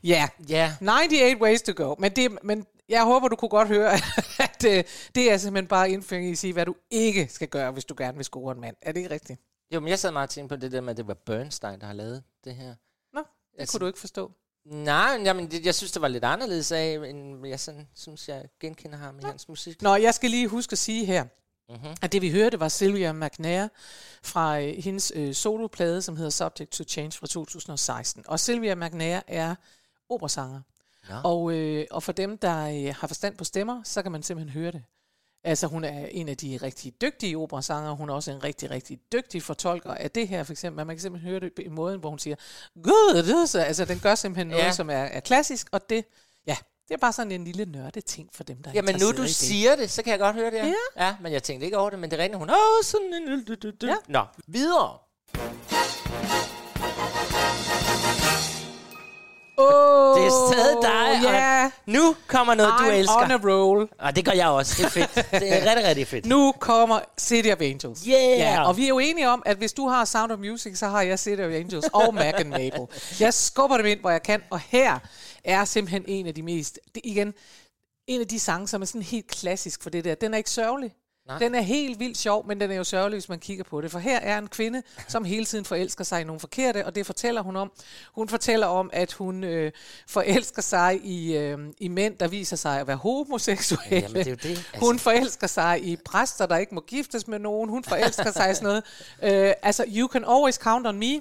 [0.00, 0.76] Ja, Yeah.
[0.80, 1.96] 98 ways to go.
[1.98, 3.92] Men, det, men jeg håber, du kunne godt høre,
[4.48, 7.70] at øh, det er simpelthen bare indføring i at sige, hvad du ikke skal gøre,
[7.72, 8.76] hvis du gerne vil score en mand.
[8.82, 9.40] Er det ikke rigtigt?
[9.74, 11.80] Jo, men jeg sad meget og tænkte på det der med, at det var Bernstein,
[11.80, 12.74] der har lavet det her.
[13.14, 14.32] Nå, det Altså- kunne du ikke forstå.
[14.64, 18.28] Nej, men jamen, det, jeg synes, det var lidt anderledes af, end jeg sådan, synes,
[18.28, 19.82] jeg genkender ham i hans musik.
[19.82, 21.24] Nå, jeg skal lige huske at sige her,
[21.68, 21.94] mm-hmm.
[22.02, 23.68] at det vi hørte var Sylvia McNair
[24.22, 28.24] fra øh, hendes øh, soloplade, som hedder Subject to Change fra 2016.
[28.28, 29.54] Og Sylvia McNair er
[30.08, 30.60] operasanger.
[31.24, 34.60] Og, øh, og for dem, der øh, har forstand på stemmer, så kan man simpelthen
[34.62, 34.82] høre det.
[35.44, 37.92] Altså, hun er en af de rigtig dygtige operasanger.
[37.92, 40.86] Hun er også en rigtig, rigtig dygtig fortolker af det her, for eksempel.
[40.86, 42.36] Man kan simpelthen høre det i måden, hvor hun siger,
[42.82, 43.60] Gud, det så.
[43.60, 44.72] Altså, den gør simpelthen noget, Ja.
[44.72, 46.04] som er, er klassisk, og det,
[46.46, 46.56] ja,
[46.88, 49.22] det er bare sådan en lille nørde ting for dem, der er Jamen, nu du
[49.22, 49.34] det.
[49.34, 50.56] siger det, så kan jeg godt høre det.
[50.56, 50.72] Ja.
[50.96, 53.46] ja men jeg tænkte ikke over det, men det er rigtigt, hun er sådan en...
[53.82, 53.94] Ja.
[54.08, 54.98] Nå, videre.
[59.62, 63.16] Oh, Det er stadig dig, og nu kommer noget, du I'm elsker.
[63.16, 63.88] on a roll.
[63.98, 64.74] Og det gør jeg også.
[64.78, 65.14] Det er fedt.
[65.14, 66.26] Det er rigtig, rigtig fedt.
[66.26, 68.00] Nu kommer City of Angels.
[68.08, 68.38] Yeah!
[68.38, 70.86] Ja, og vi er jo enige om, at hvis du har Sound of Music, så
[70.86, 72.86] har jeg City of Angels og Mac and Mabel.
[73.20, 74.98] Jeg skubber dem ind, hvor jeg kan, og her
[75.44, 77.34] er simpelthen en af de mest, det, igen,
[78.06, 80.14] en af de sange, som er sådan helt klassisk for det der.
[80.14, 80.92] Den er ikke sørgelig.
[81.26, 81.38] Nej.
[81.38, 83.90] Den er helt vildt sjov, men den er jo sørgelig, hvis man kigger på det.
[83.90, 87.06] For her er en kvinde, som hele tiden forelsker sig i nogle forkerte, og det
[87.06, 87.72] fortæller hun om.
[88.14, 89.72] Hun fortæller om, at hun øh,
[90.08, 94.00] forelsker sig i, øh, i mænd, der viser sig at være homoseksuelle.
[94.00, 94.66] Jamen, det er jo det, altså.
[94.80, 97.70] Hun forelsker sig i præster, der ikke må giftes med nogen.
[97.70, 98.82] Hun forelsker sig i sådan noget.
[99.22, 101.20] Øh, altså, you can always count on me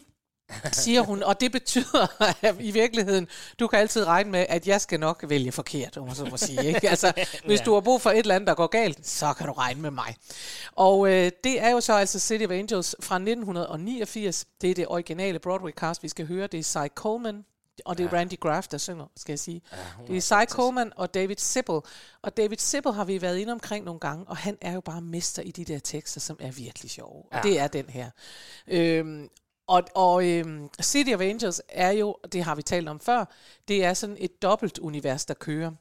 [0.71, 3.27] siger hun, og det betyder at i virkeligheden,
[3.59, 6.37] du kan altid regne med, at jeg skal nok vælge forkert, om man så må
[6.37, 6.67] sige.
[6.67, 6.89] Ikke?
[6.89, 7.13] Altså,
[7.45, 9.81] hvis du har brug for et eller andet, der går galt, så kan du regne
[9.81, 10.15] med mig.
[10.71, 14.45] Og øh, det er jo så altså City of Angels fra 1989.
[14.61, 16.47] Det er det originale Broadway cast, vi skal høre.
[16.47, 17.45] Det er Cy Coleman,
[17.85, 19.61] og det er Randy Graff, der synger, skal jeg sige.
[20.07, 21.79] det er Cy Coleman og David Sibbel.
[22.21, 25.01] Og David Sibbel har vi været inde omkring nogle gange, og han er jo bare
[25.01, 27.23] mester i de der tekster, som er virkelig sjove.
[27.31, 28.09] Og det er den her.
[28.67, 29.29] Øhm,
[29.71, 33.25] og, og øhm, City of Angels er jo, det har vi talt om før,
[33.67, 35.71] det er sådan et dobbelt univers, der kører.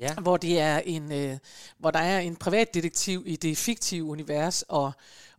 [0.00, 0.14] Ja.
[0.14, 1.38] Hvor, det er en, øh,
[1.78, 4.92] hvor der er en privatdetektiv i det fiktive univers, og,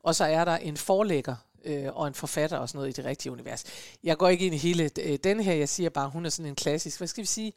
[0.04, 1.36] og så er der en forlægger,
[1.66, 3.64] øh, og en forfatter og sådan noget i det rigtige univers.
[4.04, 6.50] Jeg går ikke ind i hele øh, den her, jeg siger bare, hun er sådan
[6.50, 7.54] en klassisk, hvad skal vi sige?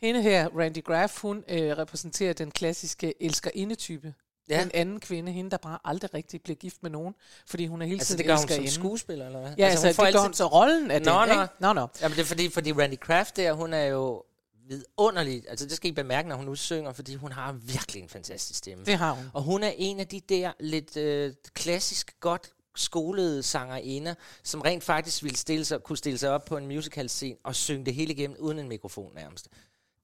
[0.00, 4.14] Hende her, Randy Graff, hun øh, repræsenterer den klassiske elskerinde-type.
[4.50, 4.60] Ja.
[4.62, 7.14] Den anden kvinde, hende der bare aldrig rigtig bliver gift med nogen,
[7.46, 8.70] fordi hun er hele Altså, tiden det gør hun som elskerinde.
[8.74, 9.50] skuespiller, eller hvad?
[9.58, 11.42] Ja, altså, hun altså får det gør altid- hun så rollen af Nå, den, nå.
[11.42, 11.54] ikke?
[11.60, 11.86] Nå, nå.
[12.02, 14.22] Jamen, det er fordi, fordi Randy Kraft der, hun er jo
[14.68, 15.42] vidunderlig.
[15.48, 18.58] Altså, det skal I bemærke, når hun nu synger, fordi hun har virkelig en fantastisk
[18.58, 18.84] stemme.
[18.84, 19.24] Det har hun.
[19.32, 24.84] Og hun er en af de der lidt øh, klassisk godt skolede sangerinder, som rent
[24.84, 27.94] faktisk ville stille sig, kunne stille sig op på en musical scene og synge det
[27.94, 29.48] hele igennem uden en mikrofon nærmest.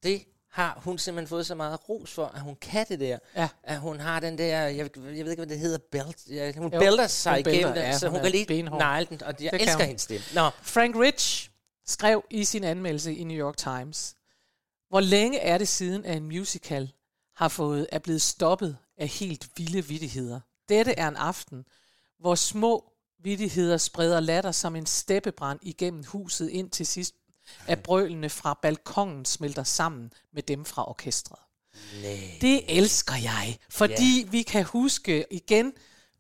[0.02, 0.24] Det
[0.56, 3.18] har hun simpelthen fået så meget ros for, at hun kan det der.
[3.36, 3.48] Ja.
[3.62, 6.18] At hun har den der, jeg, jeg ved ikke, hvad det hedder, belt.
[6.30, 8.46] Ja, hun Jo, bælter sig hun bælter, igennem den, ja, så hun hun kan lige
[8.46, 8.80] benhård.
[8.80, 10.26] negle den, og jeg kan elsker hendes stemme.
[10.34, 11.50] Nå, Frank Rich
[11.86, 14.14] skrev i sin anmeldelse i New York Times,
[14.88, 16.92] hvor længe er det siden, at en musical
[17.36, 20.40] har fået, er blevet stoppet af helt vilde vittigheder.
[20.68, 21.64] Dette er en aften,
[22.20, 22.92] hvor små
[23.22, 27.14] vittigheder spreder latter som en steppebrand igennem huset ind til sidst,
[27.66, 31.38] at brølene fra balkongen smelter sammen med dem fra orkestret.
[32.02, 32.38] nej.
[32.40, 34.32] Det elsker jeg, fordi yeah.
[34.32, 35.72] vi kan huske igen,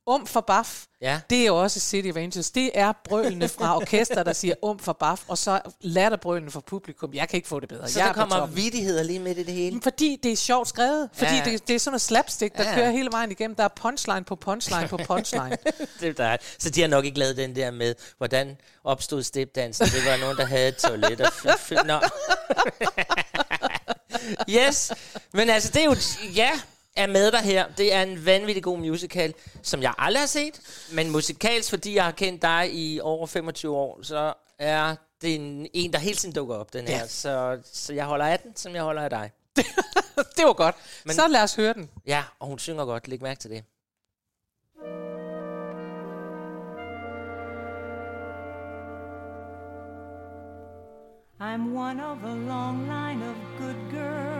[0.06, 1.20] om for baf, Ja.
[1.30, 2.50] det er jo også City of Angels.
[2.50, 7.14] Det er brølene fra orkester, der siger om for baf, og så latterbrølene fra publikum.
[7.14, 7.88] Jeg kan ikke få det bedre.
[7.88, 8.56] Så jeg der er kommer toppen.
[8.56, 9.80] vittigheder lige midt i det hele.
[9.82, 11.10] Fordi det er sjovt skrevet.
[11.12, 11.42] Fordi Ja.
[11.44, 12.68] det, det er sådan noget slapstick, der Ja.
[12.70, 12.74] ja.
[12.76, 13.56] kører hele vejen igennem.
[13.56, 15.56] Der er punchline på punchline på punchline.
[16.00, 16.62] det er dejligt.
[16.62, 19.86] Så de har nok ikke lavet den der med, hvordan opstod stepdansen.
[19.86, 21.20] Det var nogen, der havde et toilet.
[21.20, 22.00] Og f- f- Nå.
[24.48, 24.92] yes,
[25.32, 25.96] men altså det er jo,
[26.34, 26.50] ja,
[26.96, 27.66] er med dig her.
[27.78, 30.60] Det er en vanvittig god musical, som jeg aldrig har set.
[30.92, 35.68] Men musikals, fordi jeg har kendt dig i over 25 år, så er det en,
[35.74, 36.98] en der hele tiden dukker op, den her.
[36.98, 37.06] Ja.
[37.06, 39.30] Så, så jeg holder af den, som jeg holder af dig.
[40.36, 40.76] det var godt.
[41.04, 41.90] Men, så lad os høre den.
[42.06, 43.08] Ja, og hun synger godt.
[43.08, 43.64] Læg mærke til det.
[51.40, 54.35] I'm one of a long line of good girls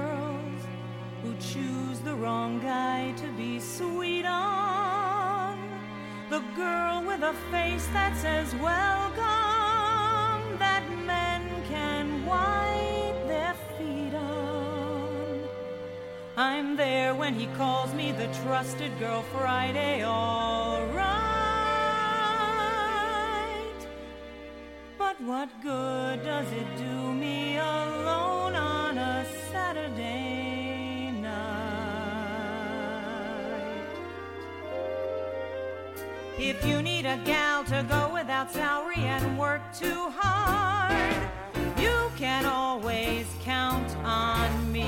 [1.26, 5.58] who choose the wrong guy to be sweet on.
[6.30, 9.16] The girl with a face that says welcome,
[10.58, 15.40] that men can wipe their feet on.
[16.36, 20.96] I'm there when he calls me the trusted girl Friday, alright.
[24.96, 28.54] But what good does it do me alone
[36.38, 41.16] If you need a gal to go without salary and work too hard,
[41.80, 44.86] you can always count on me.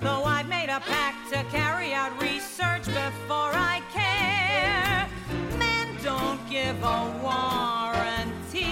[0.00, 5.08] Though I've made a pact to carry out research before I care,
[5.58, 8.64] men don't give a warranty.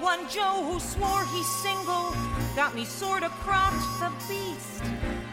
[0.00, 2.12] One Joe who swore he's single
[2.56, 4.82] got me sorta cropped the beast.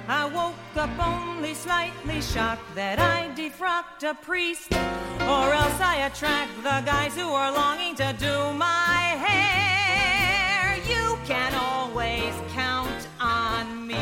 [0.08, 4.74] I woke up only slightly shocked that I defrocked a priest.
[4.74, 10.76] Or else I attract the guys who are longing to do my hair.
[10.90, 13.96] You can always count on me.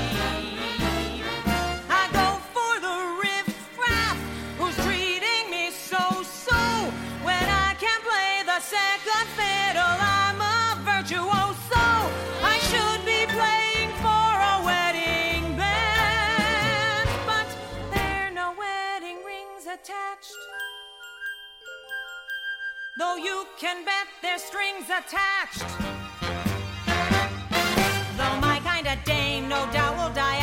[1.87, 4.17] I go for the riff-raff
[4.57, 6.57] who's treating me so-so.
[7.21, 11.40] When I can play the second fiddle, I'm a virtuoso.
[23.01, 25.65] Though you can bet there's strings attached.
[28.15, 30.40] Though my kind of dame no doubt will die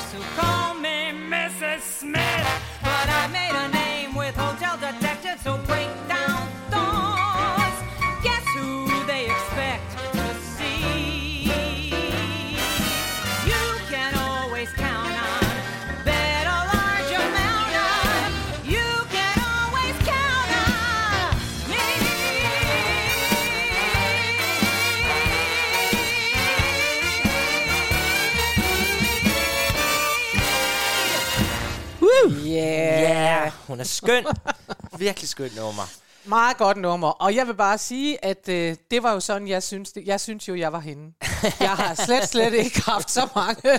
[0.00, 1.80] So call me Mrs.
[1.80, 2.77] Smith.
[33.68, 34.26] Hun er skøn.
[34.98, 35.86] Virkelig skøn nummer.
[36.28, 37.08] Meget godt nummer.
[37.08, 40.20] Og jeg vil bare sige, at øh, det var jo sådan, jeg synes, det, jeg
[40.20, 41.12] synes jo, jeg var henne.
[41.60, 43.78] Jeg har slet, slet ikke haft så mange.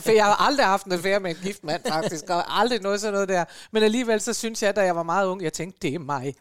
[0.00, 2.24] For jeg har aldrig haft en affære med en gift mand, faktisk.
[2.30, 3.44] Og aldrig noget sådan noget der.
[3.72, 6.34] Men alligevel så synes jeg, da jeg var meget ung, jeg tænkte, det er mig.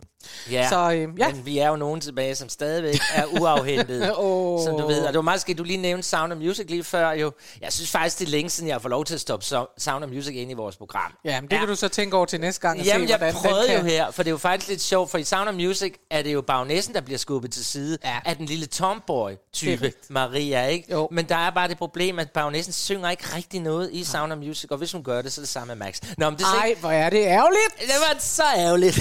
[0.52, 1.30] Ja, Så, øh, ja.
[1.32, 4.13] men vi er jo nogen tilbage, som stadigvæk er uafhentet.
[4.17, 4.63] Åh.
[4.65, 5.02] Som du ved.
[5.02, 7.12] Og det var meget skidt, du lige nævnte Sound of Music lige før.
[7.12, 7.32] Jo.
[7.62, 9.74] Jeg synes faktisk, det er længe siden, jeg har fået lov til at stoppe so-
[9.78, 11.13] Sound of Music ind i vores program.
[11.26, 11.60] Ja, men det ja.
[11.60, 14.12] kan du så tænke over til næste gang og Jamen, se, jeg prøvede jo her,
[14.12, 16.41] for det er jo faktisk lidt sjovt, for i Sound of Music er det jo
[16.41, 18.19] bagnæssen, der bliver skubbet til side Ja.
[18.25, 19.93] af den lille tomboy-type.
[20.09, 20.91] Maria, ikke?
[20.91, 21.07] Jo.
[21.12, 24.38] Men der er bare det problem, at bagnæssen synger ikke rigtig noget i Sound of
[24.38, 26.01] Music, og hvis hun gør det, så er det samme med Max.
[26.17, 27.79] Nå, men det er Ej, hvor er det ærgerligt.
[27.79, 28.99] det var så ærgerligt.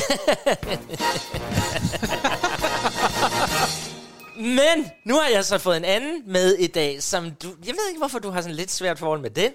[4.37, 7.49] Men nu har jeg så fået en anden med i dag, som du...
[7.49, 9.53] Jeg ved ikke, hvorfor du har sådan lidt svært forhold med den.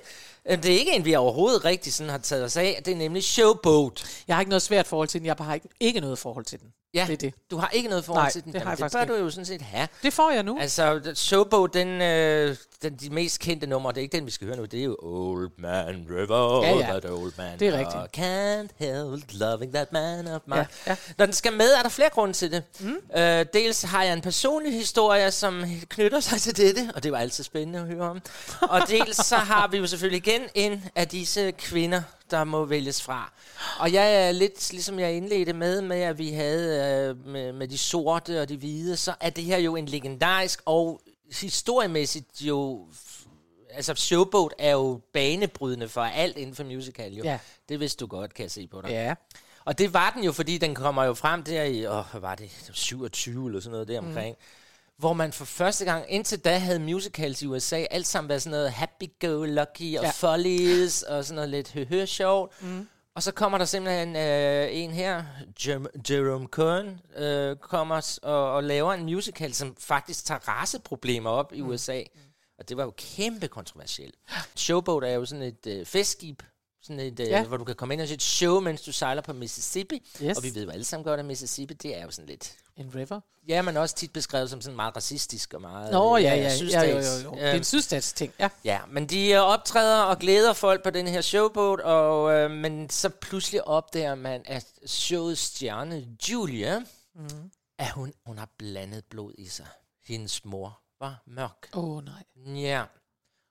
[0.50, 2.82] Øh, Det er ikke en, vi overhovedet rigtig sådan har taget os af.
[2.86, 4.06] Det er nemlig Showboat.
[4.28, 5.26] Jeg har ikke noget svært forhold til den.
[5.28, 6.68] Jeg har ikke, ikke noget forhold til den.
[6.94, 7.34] Ja, Det er det.
[7.52, 8.54] du har ikke noget forhold Nej, til den.
[8.54, 9.14] det har jeg det faktisk bør ikke.
[9.14, 9.88] du jo sådan set have.
[10.04, 10.58] Det får jeg nu.
[10.62, 14.48] Altså, Showboat, den, øh, den, de mest kendte numre, det er ikke den, vi skal
[14.48, 16.82] høre nu, det er jo Old Man River, Ja, ja.
[16.82, 17.60] that old man.
[17.60, 17.96] Det er rigtigt.
[17.96, 20.58] Og Can't help loving that man of mine.
[20.60, 20.96] Ja, ja.
[21.18, 22.64] Når den skal med, er der flere grunde til det.
[22.80, 22.98] Mm.
[23.18, 27.18] Øh, dels har jeg en personlig historie, som knytter sig til dette, og det var
[27.18, 28.22] altid spændende at høre om.
[28.62, 33.02] Og dels så har vi jo selvfølgelig igen en af disse kvinder, der må vælges
[33.02, 33.34] fra.
[33.80, 37.68] Og jeg er lidt, ligesom jeg indledte med, med at vi havde øh, med, med
[37.68, 42.88] de sorte og de hvide, så er det her jo en legendarisk og historiemæssigt jo...
[43.70, 47.24] Altså, Showboat er jo banebrydende for alt inden for musical, jo.
[47.24, 47.40] Ja.
[47.70, 48.90] Det vidste du godt, kan jeg se på dig.
[48.90, 49.16] Ja.
[49.66, 52.36] Og det var den jo, fordi den kommer jo frem der i, åh, hvad var
[52.36, 54.36] det, 27 eller sådan noget der omkring.
[54.40, 54.46] Mm.
[54.98, 58.52] Hvor man for første gang, indtil da havde musicals i USA, alt sammen været sådan
[58.58, 60.10] noget happy-go-lucky og Ja.
[60.10, 62.62] follies og sådan noget lidt høhø sjovt.
[62.64, 62.88] Mm.
[63.16, 65.24] Og så kommer der simpelthen øh, en her,
[65.60, 71.54] Jer- Jerome Kern, øh, kommer og, og laver en musical, som faktisk tager raceproblemer op
[71.54, 72.02] i USA.
[72.60, 74.16] Og det var jo kæmpe kontroversielt.
[74.56, 76.42] Showboat er jo sådan et øh, festskib,
[76.84, 77.44] sådan et, øh, Ja.
[77.46, 80.10] hvor du kan komme ind og se et show, mens du sejler på Mississippi.
[80.24, 80.38] Yes.
[80.38, 82.56] Og vi ved jo alle sammen godt, at Mississippi, det er jo sådan lidt...
[82.76, 83.20] En river.
[83.48, 85.92] Ja, men også tit beskrevet som sådan meget racistisk og meget...
[85.92, 86.42] Nå, øh, ja, ja.
[86.42, 87.24] ja, jo, sydstats.
[87.24, 87.36] jo, jo.
[87.36, 88.50] Øh, Det er en sydstats ting, ja.
[88.64, 92.90] Ja, men de øh, optræder og glæder folk på den her showboat, og, øh, men
[92.90, 96.80] så pludselig opdager man, at showets stjerne, Julia,
[97.16, 97.52] mm.
[97.78, 99.68] at hun, hun har blandet blod i sig.
[100.06, 101.70] Hendes mor var mørk.
[101.74, 102.24] Åh, oh, nej.
[102.62, 102.84] Ja.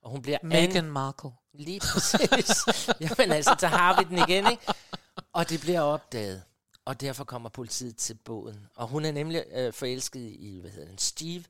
[0.02, 1.30] Og hun bliver Meghan Markle.
[1.54, 2.66] Lige præcis.
[3.00, 4.66] Jamen altså, der har vi den igen, ikke?
[5.32, 6.42] Og det bliver opdaget.
[6.84, 8.68] Og derfor kommer politiet til båden.
[8.74, 11.44] Og hun er nemlig øh, forelsket i, hvad hedder den, Steve,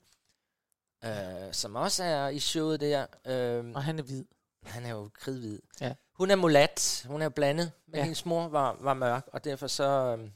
[1.04, 3.06] øh, som også er i showet der.
[3.26, 4.24] Øh, Og han er hvid.
[4.66, 5.58] han er jo kridhvid.
[5.80, 5.94] Ja.
[6.14, 7.04] Hun er mulat.
[7.08, 7.72] Hun er blandet.
[7.86, 8.02] Men Ja.
[8.02, 10.32] hendes mor var, var mørk, og derfor så, øhm,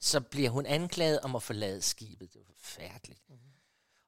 [0.00, 2.32] så bliver hun anklaget om at forlade skibet.
[2.32, 3.20] Det var forfærdeligt.
[3.28, 3.38] Mhm.
[3.38, 3.52] Mm-hmm.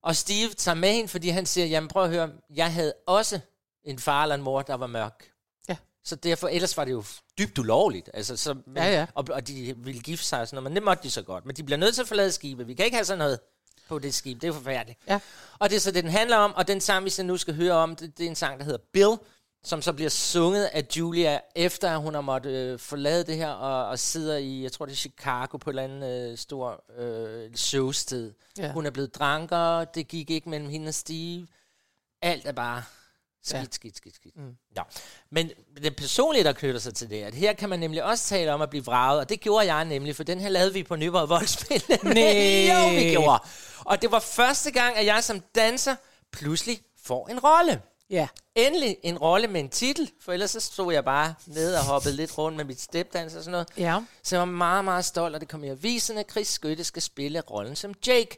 [0.03, 3.41] Og Steve tager med hende, fordi han siger, jamen prøv at høre, jeg havde også
[3.85, 5.31] en far eller en mor, der var mørk.
[5.69, 5.77] Ja.
[6.05, 7.05] Så derfor, ellers var det jo
[7.39, 8.11] dybt ulovligt.
[8.15, 9.07] Altså, så, men, Ja, ja.
[9.15, 11.47] Og, og de ville gifte sig og sådan noget, men det måtte de så godt.
[11.47, 12.67] Men de bliver nødt til at forlade skibet.
[12.67, 13.41] Vi kan ikke have sådan noget
[13.89, 14.41] på det skib.
[14.43, 15.01] Det er forfærdeligt.
[15.09, 15.21] Ja.
[15.59, 17.55] Og det er så det, den handler om, og den sang, vi så nu skal
[17.55, 19.17] høre om, det, det er en sang, der hedder Bill,
[19.65, 23.89] som så bliver sunget af Julia, efter hun har måttet øh, forlade det her, og,
[23.89, 27.55] og sidder i, jeg tror det er Chicago, på et eller andet øh, stor øh,
[27.55, 28.33] showsted.
[28.59, 28.73] Ja.
[28.73, 31.47] Hun er blevet dranker, det gik ikke mellem hende og Steve.
[32.23, 32.83] Alt er bare
[33.45, 33.65] skidt, Ja.
[33.71, 34.37] skidt, skidt, skidt.
[34.37, 34.55] Mm.
[34.77, 34.83] Ja.
[35.31, 35.51] Men
[35.83, 38.63] det personlige, der knytter sig til det, at her kan man nemlig også tale om
[38.63, 41.29] at blive vraget, og det gjorde jeg nemlig, for den her lavede vi på Nyborg
[41.29, 41.83] Voldspil.
[42.03, 42.69] Nej.
[42.73, 43.43] jo, vi gjorde.
[43.85, 45.97] Og det var første gang, at jeg som danser
[46.33, 47.83] pludselig får en rolle.
[48.11, 48.29] Ja.
[48.55, 52.17] Endelig en rolle med en titel, for ellers så stod jeg bare nede og hoppede
[52.17, 53.69] lidt rundt med mit stepdans og sådan noget.
[53.77, 54.01] Ja.
[54.23, 57.03] Så jeg var meget, meget stolt, og det kom i avisen, at Chris Skytte skal
[57.03, 58.37] spille rollen som Jake,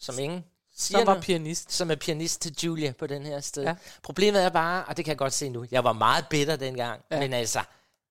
[0.00, 0.44] som ingen
[0.78, 1.72] siger Som var noget, pianist.
[1.72, 3.62] som er pianist til Julia på den her sted.
[3.62, 3.76] Ja.
[4.02, 7.02] Problemet er bare, og det kan jeg godt se nu, jeg var meget bitter dengang,
[7.10, 7.20] Ja.
[7.20, 7.62] men altså,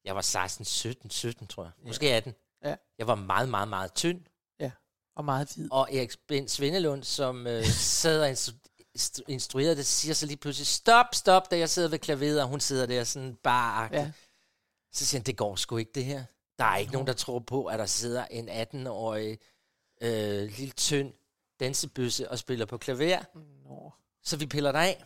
[0.06, 2.35] jeg var 16, 17, 17 tror jeg, måske 18.
[2.65, 2.75] Ja.
[2.98, 4.21] Jeg var meget, meget, meget tynd,
[4.60, 4.71] Ja.
[5.15, 5.71] Og meget hvid.
[5.71, 10.37] og Erik Ben Svendelund, som øh, sad og instru- instru- instruerede det, siger så lige
[10.37, 14.12] pludselig, stop, stop, da jeg sidder ved klaveret, og hun sidder der sådan bare Ja.
[14.94, 16.23] Så siger han, det går sgu ikke det her.
[16.60, 19.37] Der er ikke nogen, der tror på, at der sidder en 18-årig
[20.02, 21.13] øh, lille tynd
[21.60, 23.19] dansebøsse og spiller på klaver.
[23.69, 23.91] Nå.
[24.23, 25.03] Så vi piller dig af.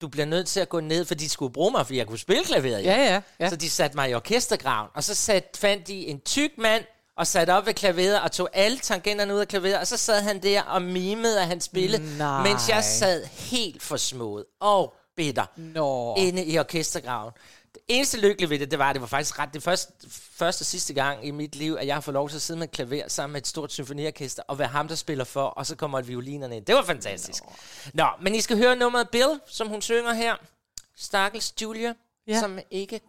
[0.00, 2.18] Du bliver nødt til at gå ned, for de skulle bruge mig, fordi jeg kunne
[2.18, 2.84] spille klaveret.
[2.84, 3.48] Ja, ja, ja.
[3.50, 6.84] Så de satte mig i orkestergraven, og så sat, fandt de en tyk mand,
[7.16, 10.22] og satte op ved klaveret, og tog alle tangenterne ud af klaveret, og så sad
[10.22, 12.42] han der og mimede, at han spillede, Nej.
[12.42, 16.14] mens jeg sad helt forsmået og bitter Nå.
[16.18, 17.32] inde i orkestergraven.
[17.74, 20.62] Det eneste lykkelige ved det, det var, at det var faktisk ret det første, første
[20.62, 22.66] og sidste gang i mit liv, at jeg har fået lov til at sidde med
[22.68, 25.76] et klaver sammen med et stort symfoniorkester, og være ham, der spiller for, og så
[25.76, 26.64] kommer violinerne ind.
[26.64, 27.42] Det var fantastisk.
[27.44, 27.50] Nå,
[27.94, 30.36] Nå men I skal høre nummeret Bill, som hun synger her.
[30.96, 31.94] Stakkels Julia,
[32.26, 32.40] Ja.
[32.40, 33.00] som ikke,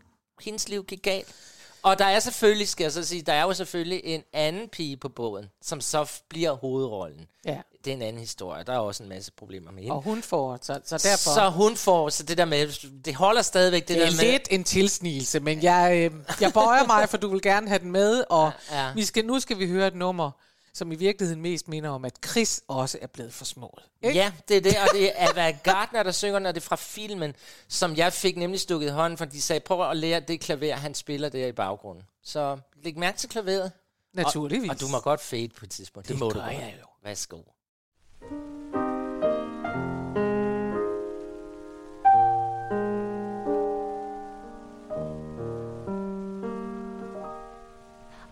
[0.41, 1.36] hendes liv gik galt.
[1.84, 4.97] Og der er selvfølgelig, skal jeg så sige, der er jo selvfølgelig en anden pige
[4.97, 7.28] på båden, som så bliver hovedrollen.
[7.45, 7.62] Ja.
[7.86, 8.63] Det er en anden historie.
[8.63, 9.95] Der er også en masse problemer med hende.
[9.95, 11.34] Og hun får, så, så derfor...
[11.34, 14.32] Så hun får, så det der med, det holder stadigvæk det, det der er med...
[14.32, 17.91] lidt en tilsnigelse, men jeg, øh, jeg bøjer mig, for du vil gerne have den
[17.91, 18.93] med, og Ja, ja.
[18.93, 20.32] Vi skal, nu skal vi høre et nummer,
[20.73, 23.84] som i virkeligheden mest minder om, at Chris også er blevet for smået.
[24.01, 24.19] Ikke?
[24.19, 26.75] Ja, det er det, og det er Ava Gardner, der synger, når det er fra
[26.75, 27.36] filmen,
[27.67, 30.75] som jeg fik nemlig stukket i hånden, for de sagde, prøv at lære det klaver,
[30.75, 32.03] han spiller der i baggrunden.
[32.23, 33.71] Så læg mærke til klaveret.
[34.13, 34.69] Naturligvis.
[34.69, 36.07] Og, og du må godt fade på et tidspunkt.
[36.07, 36.51] Det, Det må du godt.
[36.51, 36.88] jeg jo.
[37.03, 37.38] Værsgo.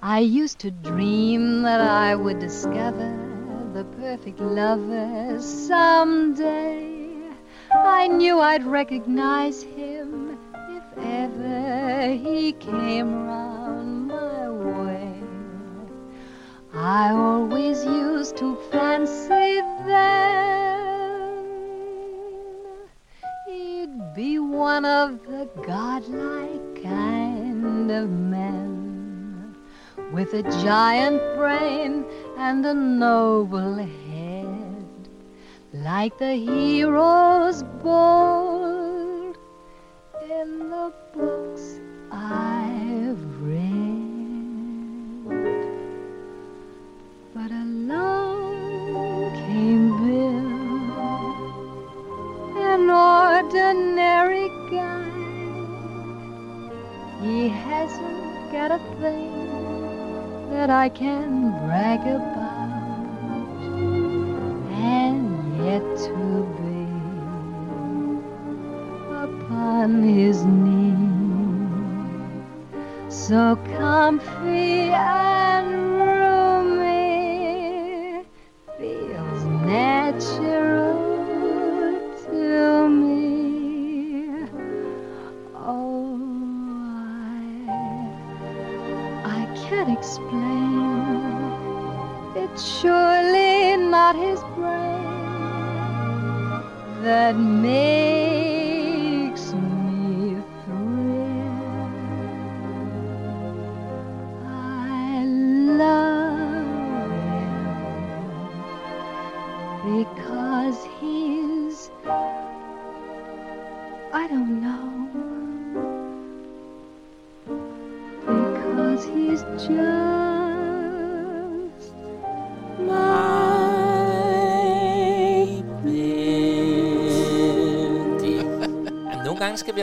[0.02, 3.10] I used to dream that I would discover
[3.74, 6.98] the perfect lover someday.
[7.72, 10.40] I knew I'd recognize him
[10.70, 13.87] if ever he came round.
[16.80, 21.44] I always used to fancy then
[23.48, 29.56] he'd be one of the godlike kind of men
[30.14, 32.06] with a giant brain
[32.38, 35.10] and a noble head,
[35.74, 38.47] like the heroes bold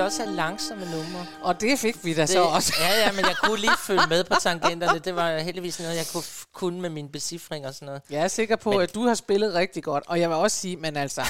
[0.05, 1.27] også have langsomme numre.
[1.43, 2.73] Og det fik vi da Det, så også.
[2.81, 4.99] ja, ja, men jeg kunne lige følge med på tangenterne.
[4.99, 8.03] Det var heldigvis noget, jeg kunne, kunne med min becifring og sådan noget.
[8.11, 10.05] Jeg er sikker på, Men- at du har spillet rigtig godt.
[10.07, 11.23] Og jeg vil også sige, men altså,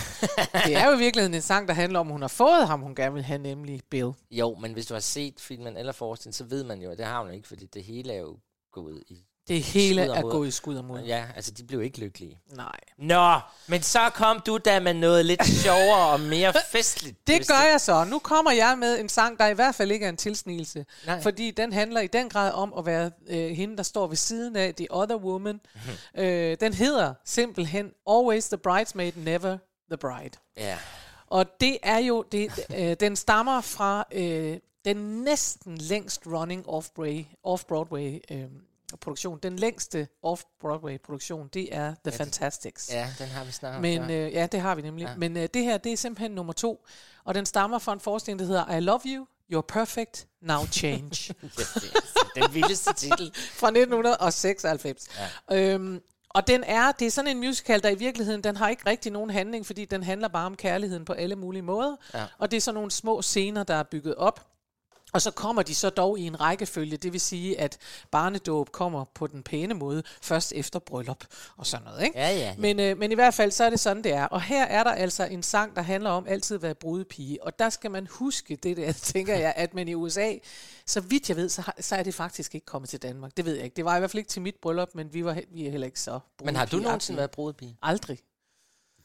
[0.66, 2.80] det er jo i virkeligheden en sang, der handler om, at hun har fået ham,
[2.80, 4.12] hun gerne vil have, nemlig Bill.
[4.30, 7.06] Jo, men hvis du har set filmen eller forestillingen, så ved man jo, at det
[7.06, 8.36] har hun ikke, fordi det hele er jo
[8.72, 9.24] gået i...
[9.48, 11.00] Det hele er gået i skud og mod.
[11.00, 12.38] Ja, altså de blev ikke lykkelige.
[12.56, 12.76] Nej.
[12.98, 17.26] Nå, men så kom du da med noget lidt sjovere og mere festligt.
[17.26, 18.04] Det gør jeg så.
[18.04, 20.86] Nu kommer jeg med en sang, der i hvert fald ikke er en tilsnigelse.
[21.06, 21.22] Nej.
[21.22, 24.56] Fordi den handler i den grad om at være øh, hende, der står ved siden
[24.56, 25.60] af The Other Woman.
[26.18, 29.58] øh, den hedder simpelthen Always the Bridesmaid, Never
[29.90, 30.36] the Bride.
[30.56, 30.78] Ja.
[31.26, 37.24] Og det er jo, det, øh, den stammer fra øh, den næsten længst running off-Broadway,
[37.46, 38.44] off-Broadway øh,
[39.00, 39.38] produktion.
[39.42, 42.90] Den længste off-Broadway produktion, det er The Fantastics.
[42.92, 43.80] ja, den har vi snart.
[43.80, 45.04] Men øh, ja, det har vi nemlig.
[45.06, 45.16] Ja.
[45.16, 46.86] Men øh, det her, det er simpelthen nummer to.
[47.24, 51.34] Og den stammer fra en forestilling, der hedder I Love You, You're Perfect, Now Change.
[52.36, 53.32] den vildeste titel.
[53.60, 55.08] fra 1996.
[55.50, 55.56] Ja.
[55.56, 58.86] Øhm, og den er, det er sådan en musical, der i virkeligheden, den har ikke
[58.86, 61.96] rigtig nogen handling, fordi den handler bare om kærligheden på alle mulige måder.
[62.14, 62.24] Ja.
[62.38, 64.46] Og det er sådan nogle små scener, der er bygget op.
[65.14, 67.78] Og så kommer de så dog i en rækkefølge, det vil sige, at
[68.10, 71.24] barnedåb kommer på den pæne måde, først efter bryllup
[71.56, 72.02] og sådan noget.
[72.02, 72.18] Ikke?
[72.18, 72.54] Ja, ja, ja.
[72.58, 74.24] Men, øh, men i hvert fald, så er det sådan, det er.
[74.24, 77.44] Og her er der altså en sang, der handler om altid at være brudepige.
[77.44, 80.32] Og der skal man huske det der, tænker jeg, at man i USA,
[80.86, 83.36] så vidt jeg ved, så, har, så er det faktisk ikke kommet til Danmark.
[83.36, 83.76] Det ved jeg ikke.
[83.76, 85.86] Det var i hvert fald ikke til mit bryllup, men vi, var, vi er heller
[85.86, 87.76] ikke så Men har du nogensinde været brudepige?
[87.82, 88.18] Aldrig.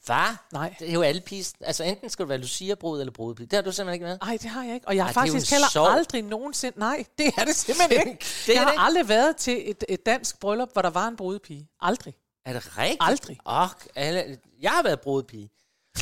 [0.10, 0.36] Hvad?
[0.54, 0.76] Nej.
[0.80, 1.54] Det er jo alle pis.
[1.62, 3.48] Altså, enten skal du være Lucia-brud eller brudepige.
[3.48, 4.18] Det har du simpelthen ikke med.
[4.22, 4.88] Nej, det har jeg ikke.
[4.88, 5.94] Og jeg har Ej, faktisk heller sorg.
[5.94, 6.80] aldrig nogensinde...
[6.80, 8.26] Nej, det er det simpelthen ikke.
[8.48, 8.82] Det jeg har ikke.
[8.82, 11.68] aldrig været til et, et dansk bryllup, hvor der var en brudepige.
[11.82, 12.14] Aldrig.
[12.46, 12.98] Er det rigtigt?
[13.00, 13.38] Aldrig.
[13.46, 15.50] Åh, alle, jeg har været brudepige.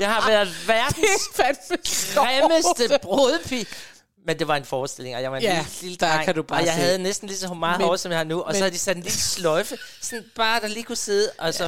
[0.00, 1.28] jeg har været verdens
[2.14, 3.66] grimmeste brudepige.
[4.26, 6.34] Men det var en forestilling, og jeg var en Ja, lille, lille der dreng, kan
[6.34, 6.80] du bare og jeg se.
[6.80, 8.74] havde næsten lige så meget Men- hår, som jeg har nu, og så men- havde
[8.74, 11.64] de sat en lille sløjfe, sådan bare der lige kunne sidde, og så...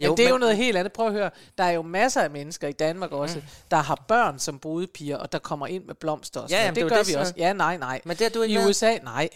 [0.00, 0.92] Jo, men det er jo noget helt andet.
[0.92, 1.30] Prøv at høre.
[1.58, 3.42] Der er jo masser af mennesker i Danmark også, mm.
[3.70, 6.74] der har børn som brudepiger, og der kommer ind med blomster og sådan Ja, jamen,
[6.74, 7.32] det, det er gør det, vi så- også.
[7.36, 8.00] Ja, nej, nej.
[8.04, 8.68] Men det har du I været.
[8.70, 9.28] USA, nej.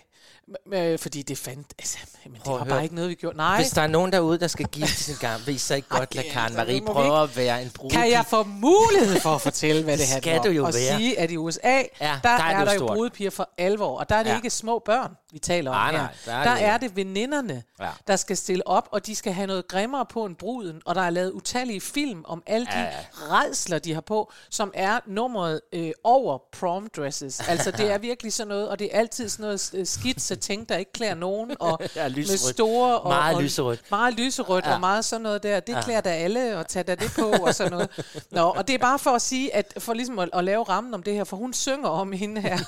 [0.73, 1.67] Øh, fordi det fandt...
[1.79, 2.75] Altså, men det Prøv at var høre.
[2.75, 3.37] bare ikke noget, vi gjorde.
[3.37, 3.57] Nej.
[3.57, 6.15] Hvis der er nogen derude, der skal give sin gang, vil I så ikke godt
[6.15, 8.01] lade Karen Marie det må vi prøve at være en brudepige?
[8.03, 10.47] Kan jeg få mulighed for at fortælle, hvad det Skal handler om?
[10.47, 10.99] du jo og være.
[10.99, 12.97] sige, at i USA, Ja, der, der er der det er, jo der jo stort.
[12.97, 14.37] brudepiger for alvor, og der er det Ja.
[14.37, 15.99] ikke små børn, vi taler om Nej, her.
[15.99, 17.89] nej, der er der det- er det veninderne, Ja.
[18.07, 21.01] der skal stille op, og de skal have noget grimmere på en bruden, og der
[21.03, 22.91] er lavet utallige film om alle de Ja, ja.
[23.21, 27.49] redsler, de har på, som er nummeret øh, over prom dresses.
[27.49, 30.37] Altså, det er virkelig sådan noget, og det er altid sådan noget øh, skidt, så
[30.37, 32.99] tænk, der ikke klæder nogen, og Ja, med store...
[33.01, 33.81] Og, Meget og, lyserødt.
[33.91, 34.75] Meget lyserødt, Ja.
[34.75, 35.61] og meget sådan noget der.
[35.61, 37.91] Det klæder da alle, og tage da det på, og sådan noget.
[38.31, 40.95] Nå, og det er bare for at sige, at for ligesom at, at lave rammen
[40.95, 42.59] om det her, for hun synger om hende her,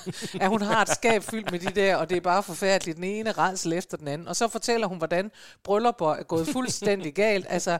[0.41, 3.03] at hun har et skab fyldt med de der, og det er bare forfærdeligt, den
[3.03, 4.27] ene redsel efter den anden.
[4.27, 5.31] Og så fortæller hun, hvordan
[5.63, 7.45] bryllupper er gået fuldstændig galt.
[7.49, 7.77] Altså,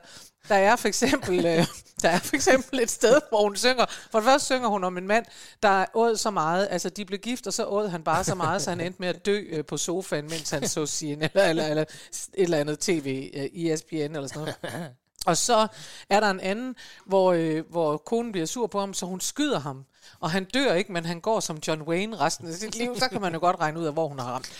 [0.48, 1.66] der er for eksempel, øh,
[2.02, 4.98] der er for eksempel et sted, hvor hun synger, for det første synger hun om
[4.98, 5.24] en mand,
[5.62, 8.62] der åd så meget, altså de blev gift, og så åd han bare så meget,
[8.62, 11.66] så han endte med at dø øh, på sofaen, mens han så sin, eller, eller,
[11.66, 11.88] eller et
[12.34, 14.90] eller andet tv, øh, ESPN eller sådan noget.
[15.26, 15.66] Og så
[16.10, 16.74] er der en anden,
[17.06, 19.84] hvor, øh, hvor konen bliver sur på ham, så hun skyder ham.
[20.20, 22.98] Og han dør ikke, men han går som John Wayne resten af sit liv.
[22.98, 24.50] Så kan man jo godt regne ud af, hvor hun har ramt.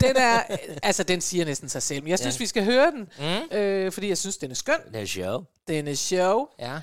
[0.00, 0.42] Den er,
[0.82, 2.06] altså den siger næsten sig selv.
[2.06, 3.56] Jeg synes, vi skal høre den, mm.
[3.56, 4.78] øh, fordi jeg synes, den er skøn.
[4.92, 5.48] Det er sjovt.
[5.68, 6.54] Den er sjov.
[6.58, 6.78] Ja.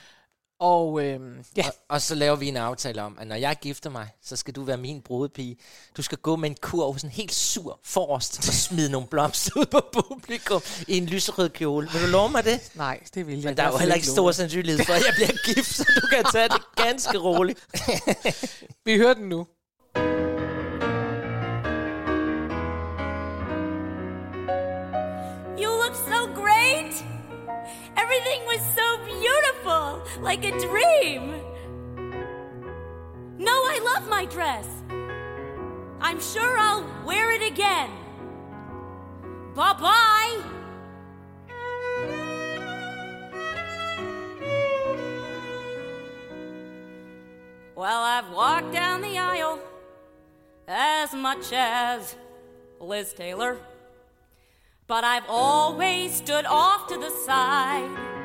[0.60, 1.20] Og øh,
[1.58, 4.36] ja, Og, og så laver vi en aftale om, at når jeg gifter mig, så
[4.36, 5.58] skal du være min brudepige.
[5.98, 9.66] Du skal gå med en kurv, sådan helt sur forrest, og smide nogle blomster ud
[9.66, 11.90] på publikum i en lyserød kjole.
[11.94, 12.72] Vil du love mig det?
[12.76, 15.14] nej, det vil jeg Men der er jo heller ikke stor sandsynlighed for, at jeg
[15.16, 17.68] bliver gift, så du kan tage det ganske roligt.
[18.86, 19.48] Vi hører den nu.
[25.62, 26.94] You look so great.
[28.04, 28.77] Everything was
[29.68, 31.42] beautiful, like a dream.
[33.38, 34.68] No, I love my dress.
[36.00, 37.90] I'm sure I'll wear it again.
[39.56, 40.42] Bye bye.
[47.76, 49.60] Well, I've walked down the aisle
[50.68, 52.16] as much as
[52.80, 53.58] Liz Taylor.
[54.88, 58.17] But I've always stood off to the side.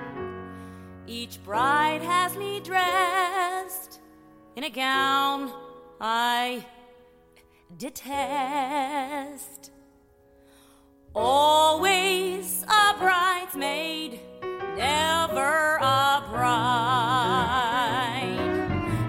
[1.06, 4.00] Each bride has me dressed
[4.54, 5.52] in a gown
[6.00, 6.64] I
[7.76, 9.70] detest.
[11.14, 14.20] Always a bridesmaid,
[14.76, 17.52] never a bride.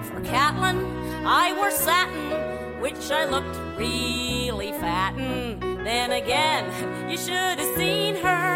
[0.04, 0.84] For Catlin,
[1.24, 5.60] I wore satin, which I looked really fatten.
[5.84, 8.53] Then again, you should have seen her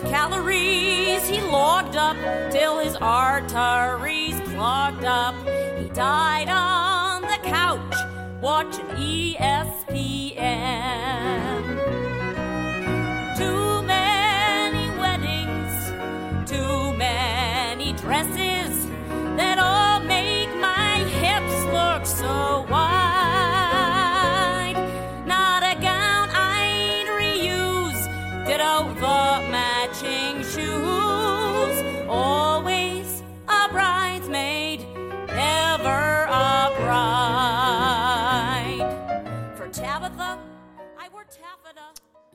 [0.00, 2.16] calories he logged up
[2.50, 5.34] till his arteries clogged up.
[5.78, 7.94] He died on the couch
[8.40, 9.98] watching ESPN.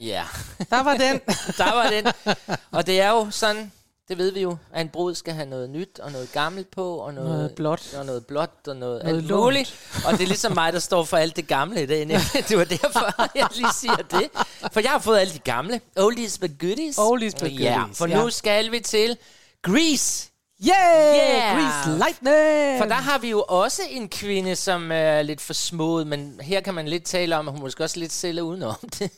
[0.06, 0.24] Ja,
[0.70, 1.20] Der var den.
[1.58, 2.36] der var den.
[2.72, 3.72] Og det er jo sådan,
[4.08, 6.96] det ved vi jo, at en brud skal have noget nyt og noget gammelt på.
[6.98, 7.94] Og noget, Noget blåt.
[7.98, 9.76] Og noget blåt og noget, Noget alt muligt.
[10.06, 12.08] Og det er ligesom mig, der står for alt det gamle i dag.
[12.50, 14.30] Det var derfor, jeg lige siger det.
[14.74, 15.82] For jeg har fået alle de gamle.
[15.98, 16.98] Oldies but goodies.
[16.98, 18.24] Oldies but Ja, goodies, for ja.
[18.24, 19.18] nu skal vi til
[19.62, 20.30] Grease.
[20.68, 21.16] Yeah!
[21.16, 21.56] Yeah!
[21.56, 22.80] Grease lightning!
[22.82, 26.62] For der har vi jo også en kvinde, som er lidt for smået, men her
[26.62, 29.12] kan man lidt tale om, at hun måske også lidt sælger udenom det.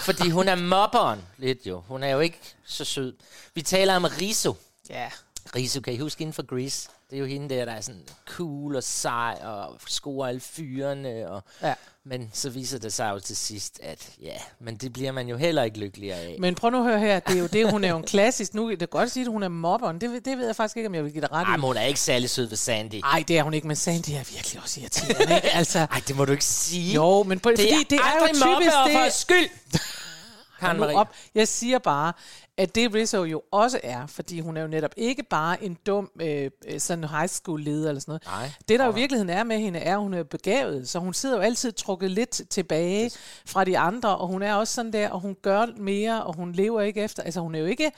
[0.00, 1.82] Fordi hun er mobberen lidt jo.
[1.88, 3.14] Hun er jo ikke så sød.
[3.54, 4.56] Vi taler om Riso.
[4.90, 5.08] Ja.
[5.54, 6.88] Riso, kan I huske inden for Grease?
[7.10, 11.30] Det er jo hende der, der er sådan cool og sej og scorer alle fyrene.
[11.30, 11.74] Og, Ja.
[12.08, 15.36] Men så viser det sig jo til sidst, at ja, men det bliver man jo
[15.36, 16.36] heller ikke lykkeligere af.
[16.38, 18.54] Men prøv nu at høre her, det er jo det, hun er jo en klassisk,
[18.54, 20.76] nu det kan godt sige, at hun er mobberen, det, ved- det ved jeg faktisk
[20.76, 21.56] ikke, om jeg vil give dig ret Ej, i.
[21.56, 22.94] men hun er ikke særlig sød ved Sandy.
[22.94, 25.48] Nej, det er hun ikke, men Sandy er virkelig også irriterende, ikke?
[25.54, 26.94] Altså, Ej, det må du ikke sige.
[26.94, 29.12] jo, men på, det fordi er det er jo typisk det...
[29.12, 29.48] skyld.
[30.60, 30.96] Karen Marie.
[30.96, 31.08] op.
[31.34, 32.12] Jeg siger bare,
[32.56, 36.10] at det Rizzo jo også er, fordi hun er jo netop ikke bare en dum
[36.20, 38.26] øh, øh, sådan high school leder eller sådan noget.
[38.26, 38.50] Nej.
[38.68, 41.14] Det der jo i virkeligheden er med hende, er, at hun er begavet, så hun
[41.14, 43.10] sidder jo altid trukket lidt tilbage
[43.46, 46.52] fra de andre, og hun er også sådan der, og hun gør mere, og hun
[46.52, 47.92] lever ikke efter, altså hun er jo ikke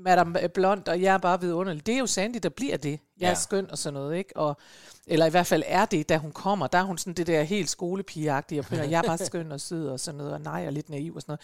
[0.00, 1.86] Madame Blond, og jeg er bare vidunderlig.
[1.86, 3.00] Det er jo Sandy, der bliver det.
[3.20, 3.34] Jeg er Ja.
[3.34, 4.36] skøn og sådan noget, ikke?
[4.36, 4.56] Og,
[5.06, 7.42] eller i hvert fald er det, da hun kommer, der er hun sådan det der
[7.42, 10.66] helt skolepigeagtige, og begynder, jeg er bare skøn og sød og sådan noget, og nej,
[10.66, 11.40] og lidt naiv og sådan noget.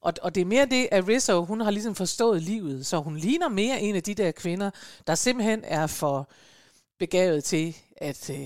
[0.00, 3.16] Og, og det er mere det, at Rizzo, hun har ligesom forstået livet, så hun
[3.16, 4.70] ligner mere en af de der kvinder,
[5.06, 6.28] der simpelthen er for
[6.98, 8.36] begavet til, at, øh,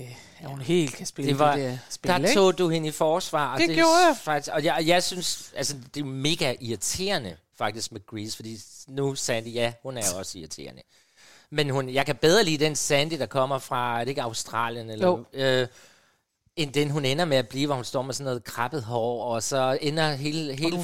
[0.41, 2.33] at hun helt kan spille Det var, det der spil, der ikke?
[2.33, 3.53] tog du hende i forsvar.
[3.53, 4.17] Og Det er gjorde jeg.
[4.21, 9.15] Faktisk, og jeg, jeg synes, altså, det er mega irriterende faktisk med Grease, fordi nu
[9.15, 10.81] Sandy, ja, hun er også irriterende.
[11.49, 14.89] Men hun, jeg kan bedre lide den Sandy, der kommer fra, er det ikke Australien?
[14.89, 15.25] Eller, Jo.
[15.33, 15.67] øh,
[16.57, 19.23] end den, hun ender med at blive, hvor hun står med sådan noget krabbet hår,
[19.23, 20.77] og så ender hele, hele,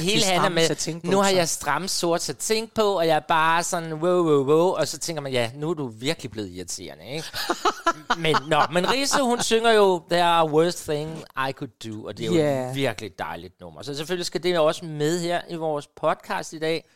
[0.00, 3.92] hele handler med, nu har jeg stramt sort satin på, og jeg er bare sådan,
[3.92, 7.26] wow, wow, wow, og så tænker man, ja, nu er du virkelig blevet irriterende, ikke?
[8.22, 11.18] men, nå, men Riso, hun synger jo, there are worst thing
[11.48, 12.70] I could do, og det er jo Ja.
[12.70, 13.82] et virkelig dejligt nummer.
[13.82, 16.88] Så selvfølgelig skal det også med her i vores podcast i dag.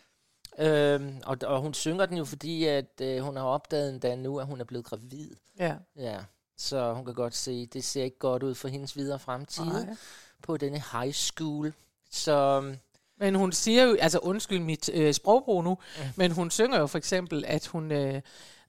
[0.59, 4.39] Øhm, og, og hun synger den jo, fordi at øh, hun har opdaget endda nu,
[4.39, 5.31] at hun er blevet gravid.
[5.59, 5.75] Ja.
[5.99, 6.17] Ja,
[6.57, 9.97] så hun kan godt se, det ser ikke godt ud for hendes videre fremtid Nej.
[10.43, 11.73] på denne high school.
[12.11, 12.77] Så øhm,
[13.19, 16.03] Men hun siger jo, altså undskyld mit øh, sprogbrug nu, mm.
[16.17, 18.23] men hun synger jo for eksempel, at hun, øh,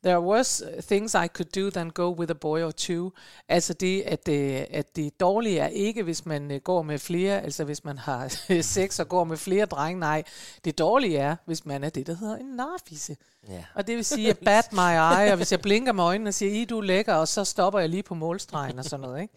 [0.03, 3.11] there was things I could do than go with a boy or two.
[3.49, 7.41] Altså det, at, øh, at det dårlige er ikke, hvis man øh, går med flere,
[7.41, 8.27] altså hvis man har
[8.61, 10.23] sex og går med flere drenge, nej.
[10.65, 13.15] Det dårlige er, hvis man er det, der hedder en narfisse.
[13.49, 13.63] ja.
[13.75, 16.33] Og det vil sige, at bat my eye, og hvis jeg blinker med øjnene og
[16.33, 19.21] siger, I du er lækker, og så stopper jeg lige på målstregen og sådan noget.
[19.21, 19.33] Ikke?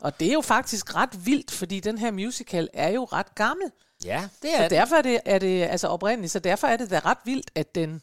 [0.00, 3.70] Og det er jo faktisk ret vildt, fordi den her musical er jo ret gammel.
[4.04, 4.70] ja, det Så er det.
[4.70, 7.74] derfor er det, er det altså oprindeligt, så derfor er det da ret vildt, at
[7.74, 8.02] den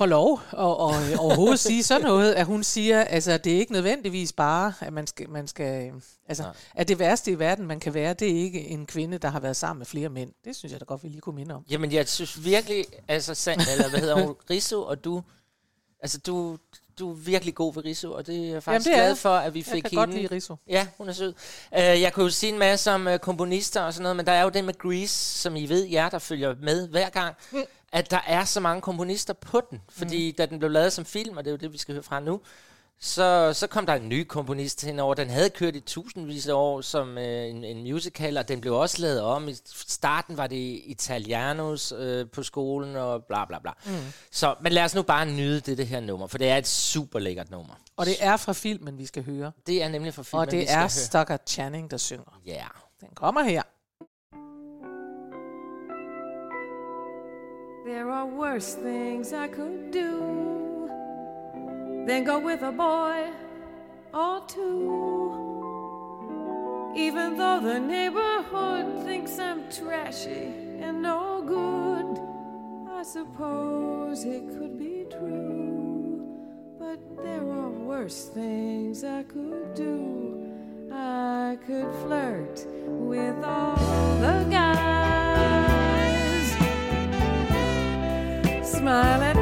[0.00, 3.72] får lov at, og, overhovedet sige sådan noget, at hun siger, altså det er ikke
[3.72, 5.92] nødvendigvis bare, at man skal, man skal
[6.28, 6.44] altså,
[6.74, 9.40] at det værste i verden, man kan være, det er ikke en kvinde, der har
[9.40, 10.32] været sammen med flere mænd.
[10.44, 11.64] Det synes jeg da godt, vi lige kunne minde om.
[11.70, 15.22] Jamen, jeg synes virkelig, altså, Sand, eller hvad hedder hun, Riso, og du,
[16.02, 16.58] altså, du,
[16.98, 19.18] du er virkelig god ved Riso, og det er jeg faktisk det er glad jeg.
[19.18, 20.00] for, at vi Jeg fik kan hende.
[20.00, 20.56] godt lide Rizzo.
[20.68, 21.34] Ja, hun er sød.
[21.72, 24.32] Uh, jeg kunne jo sige en masse om uh, komponister og sådan noget, men der
[24.32, 27.58] er jo det med Grease, som I ved, jer der følger med hver gang, mm.
[27.92, 29.80] At der er så mange komponister på den.
[29.88, 30.36] Fordi mm.
[30.36, 32.20] da den blev lavet som film, og det er jo det, vi skal høre fra
[32.20, 32.40] nu,
[33.02, 35.14] så, så kom der en ny komponist henover.
[35.14, 38.74] Den havde kørt i tusindvis af år som øh, en, en musical, og den blev
[38.74, 39.48] også lavet om.
[39.48, 43.70] I starten var det Italianos øh, på skolen og bla bla bla.
[43.86, 43.92] Mm.
[44.30, 46.66] Så, men lad os nu bare nyde det, det her nummer, for det er et
[46.66, 47.74] super lækkert nummer.
[47.96, 49.52] Og det er fra filmen, vi skal høre.
[49.66, 50.88] Det er nemlig for filmen, Og det vi skal er.
[50.88, 52.40] Stockard Channing, der synger.
[52.46, 52.52] Ja.
[52.52, 52.70] Yeah.
[53.00, 53.62] Den kommer her.
[57.92, 60.88] There are worse things I could do
[62.06, 63.30] than go with a boy
[64.14, 65.32] or two.
[66.94, 72.20] Even though the neighborhood thinks I'm trashy and no good,
[72.96, 76.22] I suppose it could be true.
[76.78, 80.48] But there are worse things I could do.
[80.92, 83.74] I could flirt with all
[84.20, 84.99] the guys
[88.90, 89.39] smiling.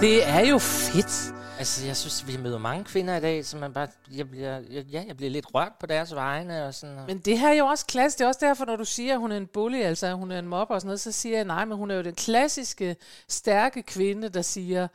[0.00, 1.34] Det er jo fedt.
[1.58, 3.88] Altså, jeg synes, vi møder mange kvinder i dag, som man bare...
[4.14, 6.98] Jeg bliver, jeg, ja, jeg bliver lidt rørt på deres vegne og sådan.
[7.06, 8.18] Men det her er jo også klasse.
[8.18, 10.30] Det er også derfor, når du siger, at hun er en bully, altså at hun
[10.30, 12.14] er en mobber og sådan noget, så siger jeg nej, men hun er jo den
[12.14, 12.96] klassiske,
[13.28, 14.88] stærke kvinde, der siger,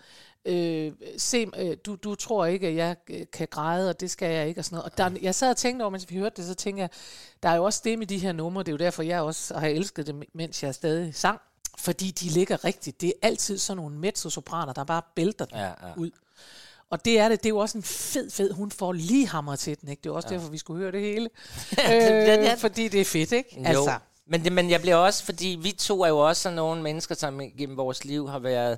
[0.46, 4.34] øh, se, øh, du, du tror ikke, at jeg øh, kan græde, og det skal
[4.34, 4.92] jeg ikke, og sådan noget.
[4.92, 6.90] Og der, jeg sad og tænkte over, mens vi hørte det, så tænkte jeg,
[7.44, 9.58] der er jo også det med de her numre, det er jo derfor, jeg også
[9.58, 11.42] har elsket det, mens jeg stadig sang,
[11.82, 13.02] fordi de ligger rigtigt.
[13.02, 15.74] Det er altid sådan nogle mezzosopraner, der bare bælter den Ja, ja.
[15.98, 16.12] ud.
[16.90, 17.40] Og det er det.
[17.44, 18.52] Det er jo også en fed, fed...
[18.54, 20.02] Hun får lige hammer til den, ikke?
[20.04, 20.36] Det er også ja.
[20.36, 21.30] derfor, vi skulle høre det hele.
[22.52, 23.50] øh, fordi det er fedt, ikke?
[23.60, 23.66] Jo.
[23.66, 26.82] Altså, Men, det, men jeg bliver også, fordi vi to er jo også sådan nogle
[26.82, 28.78] mennesker, som gennem vores liv har været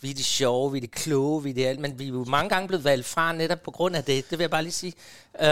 [0.00, 2.08] vi er de sjove, vi er de kloge, vi er det alt, men vi er
[2.08, 4.30] jo mange gange blevet valgt fra netop på grund af det.
[4.30, 4.92] Det vil jeg bare lige sige.
[5.34, 5.46] Uh,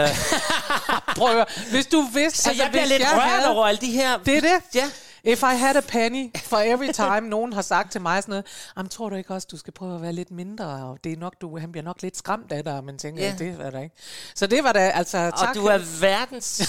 [1.17, 1.45] prøv at høre.
[1.71, 2.39] Hvis du vidste...
[2.41, 4.17] så jeg bliver lidt rørt havde- over alle de her...
[4.17, 4.75] Det er det.
[4.75, 4.91] Ja.
[5.23, 8.45] If I had a penny for every time, nogen har sagt til mig sådan noget,
[8.77, 11.17] Jamen, tror du ikke også, du skal prøve at være lidt mindre, og det er
[11.17, 13.39] nok, du, han bliver nok lidt skræmt af dig, men tænker, yeah.
[13.39, 13.95] det er der ikke.
[14.35, 15.55] Så det var da, altså, Og tak.
[15.55, 16.61] du er verdens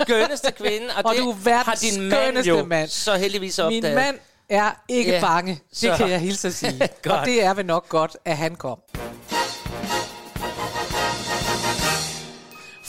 [0.00, 2.88] skønneste kvinde, og, Og det du er verdens har din mand jo mand.
[2.88, 3.82] så heldigvis opdaget.
[3.84, 5.52] Min mand er ikke Ja, bange.
[5.70, 6.88] Det så- kan jeg hilse at sige.
[7.10, 8.78] Og det er vel nok godt, at han kom.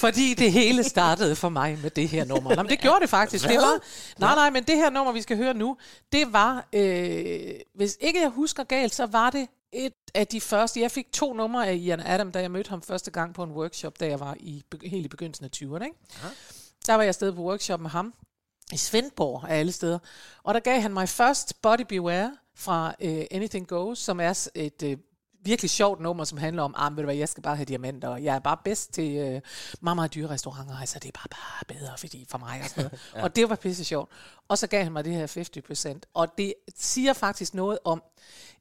[0.02, 2.56] Fordi det hele startede for mig med det her nummer.
[2.56, 3.48] Nå, men det gjorde det faktisk.
[3.48, 3.80] Det var,
[4.20, 5.78] nej, nej, men det her nummer, vi skal høre nu,
[6.12, 10.82] det var, øh, hvis ikke jeg husker galt, så var det et af de første.
[10.82, 13.52] Jeg fik to numre af Ian Adam, da jeg mødte ham første gang på en
[13.52, 15.84] workshop, da jeg var i, helt i begyndelsen af 20'erne.
[15.84, 15.98] Ikke?
[16.88, 18.14] Der var jeg afsted på workshop med ham
[18.74, 20.00] i Svendborg af alle steder.
[20.44, 24.84] Og der gav han mig først Body Beware fra uh, Anything Goes, som er et
[24.84, 24.92] uh,
[25.44, 28.08] virkelig sjovt nummer, som handler om, ah, ved du hvad, jeg skal bare have diamanter,
[28.08, 29.42] og jeg er bare bedst til uh,
[29.82, 32.84] meget, meget dyre restauranter, altså det er bare, bare bedre fordi for mig og sådan
[32.84, 33.00] noget.
[33.16, 33.24] ja.
[33.24, 34.12] Og det var pisse sjovt.
[34.52, 38.04] Og så gav han mig det her 50%, og det siger faktisk noget om,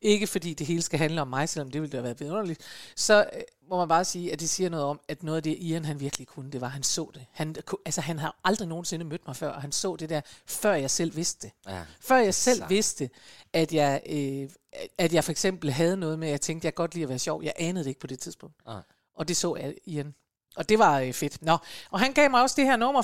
[0.00, 2.60] ikke fordi det hele skal handle om mig, selvom det ville da været vidunderligt,
[2.96, 5.56] så øh, må man bare sige, at det siger noget om, at noget af det,
[5.58, 7.26] Ian han virkelig kunne, det var, at han så det.
[7.32, 10.74] Han, altså, han har aldrig nogensinde mødt mig før, og han så det der, før
[10.74, 11.72] jeg selv vidste det.
[11.72, 11.82] Ja.
[12.00, 12.70] Før jeg selv Sejt.
[12.70, 13.10] vidste,
[13.52, 14.50] at jeg, øh,
[14.98, 17.08] at jeg for eksempel havde noget med, at jeg tænkte, jeg kan godt lide at
[17.08, 17.42] være sjov.
[17.42, 18.66] Jeg anede det ikke på det tidspunkt.
[18.66, 18.82] Nej.
[19.14, 20.14] Og det så jeg Ian.
[20.56, 21.42] Og det var øh, fedt.
[21.42, 21.56] Nå.
[21.90, 23.02] Og han gav mig også det her nummer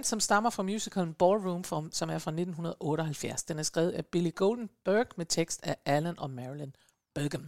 [0.00, 3.42] 50%, som stammer fra musicalen Ballroom, from, som er fra 1978.
[3.42, 6.70] Den er skrevet af Billy Goldenberg med tekst af Alan og Marilyn
[7.14, 7.46] Bergam.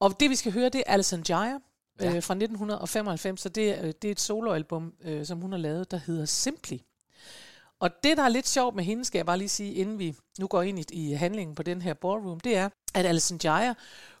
[0.00, 1.58] Og det vi skal høre, det er Alison Jaya
[2.00, 2.06] ja.
[2.06, 5.58] Øh, fra 1995, så det, er- øh, det er et soloalbum, øh, som hun har
[5.58, 6.76] lavet, der hedder Simply.
[7.80, 10.16] Og det, der er lidt sjovt med hende, skal jeg bare lige sige, inden vi
[10.38, 13.74] nu går ind i, i handlingen på den her ballroom, det er, at Alison Jaya,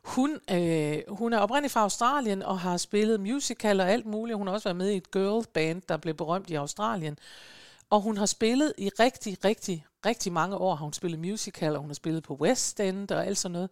[0.04, 4.38] hun, øh, hun er oprindeligt fra Australien og har spillet musical og alt muligt.
[4.38, 7.18] Hun har også været med i et girl band, der blev berømt i Australien.
[7.90, 10.74] Og hun har spillet i rigtig, rigtig, rigtig mange år.
[10.74, 13.70] Har hun spillet musical, og hun har spillet på West End og alt sådan noget.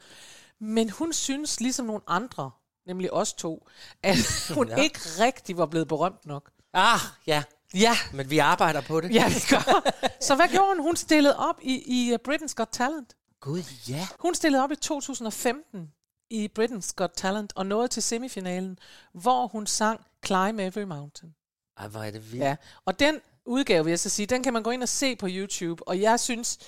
[0.60, 2.50] Men hun synes, ligesom nogle andre,
[2.86, 3.68] nemlig os to,
[4.02, 4.16] at
[4.54, 4.76] hun Ja.
[4.76, 6.50] ikke rigtig var blevet berømt nok.
[6.74, 7.42] Ah, ja.
[7.74, 7.96] Ja.
[8.12, 9.14] Men vi arbejder på det.
[9.14, 9.90] Ja, vi gør.
[10.20, 10.82] Så hvad gjorde hun?
[10.82, 13.14] Hun stillede op i, i uh, Britain's Got Talent.
[13.40, 14.08] Gud, ja.
[14.18, 15.92] Hun stillede op i 2015
[16.30, 18.78] i Britain's Got Talent og nåede til semifinalen,
[19.12, 21.34] hvor hun sang Climb Every Mountain.
[21.78, 22.44] Ej, hvor er det vildt.
[22.44, 25.16] Ja, og den udgave, vil jeg så sige, den kan man gå ind og se
[25.16, 26.58] på YouTube, og jeg synes,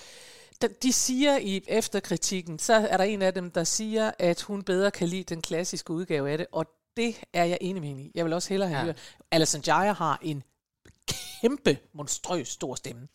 [0.82, 4.90] de siger i efterkritikken, så er der en af dem, der siger, at hun bedre
[4.90, 6.66] kan lide den klassiske udgave af det, og
[6.96, 8.12] det er jeg enig med hende i.
[8.14, 8.84] Jeg vil også hellere have ja.
[8.84, 9.16] hørt.
[9.30, 10.42] Alison Jaya har en
[11.41, 13.09] kæmpe, monstrøs stor stemme.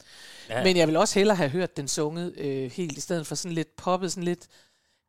[0.50, 0.64] Ja.
[0.64, 3.56] Men jeg vil også hellere have hørt den sunget øh, helt, i stedet for sådan
[3.56, 4.48] lidt poppet, sådan lidt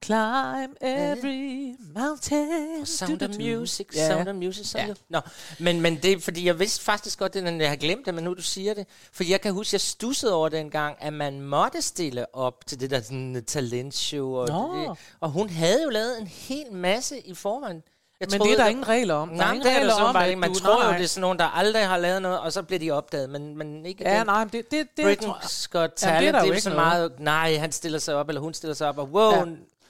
[0.05, 2.87] Climb every mountain.
[2.87, 3.31] Sound of.
[3.39, 4.09] Music, Ja.
[4.09, 4.67] Sound of Music.
[4.67, 4.91] Sound Ja.
[4.91, 4.97] of...
[5.09, 5.21] Nå,
[5.61, 8.25] men, men det er, fordi jeg vidste faktisk godt, det, jeg har glemt det, men
[8.25, 8.87] nu du siger det.
[9.13, 12.81] For jeg kan huske, jeg stussede over den gang, at man måtte stille op til
[12.81, 14.35] det der sådan, talentshow.
[14.35, 14.79] Og, Nå.
[14.81, 17.83] det, og hun havde jo lavet en hel masse i forvejen.
[18.21, 19.29] Jeg Men det er der ingen regler om.
[19.29, 20.39] Der er Nej, ingen det er regler der så om, bare at.
[20.39, 20.97] Man du- tror jo, nej.
[20.99, 23.59] det er sådan nogen, der aldrig har lavet noget, og så bliver de opdaget, men,
[23.59, 24.27] men ikke Ja, den.
[24.27, 26.41] nej, men det, det, det, Britain's tror jeg- Got Jamen, det er Talent, det er
[26.41, 26.87] jo jo ikke så noget.
[26.87, 29.45] meget, nej, han stiller sig op, eller hun stiller sig op, og wow, Ja.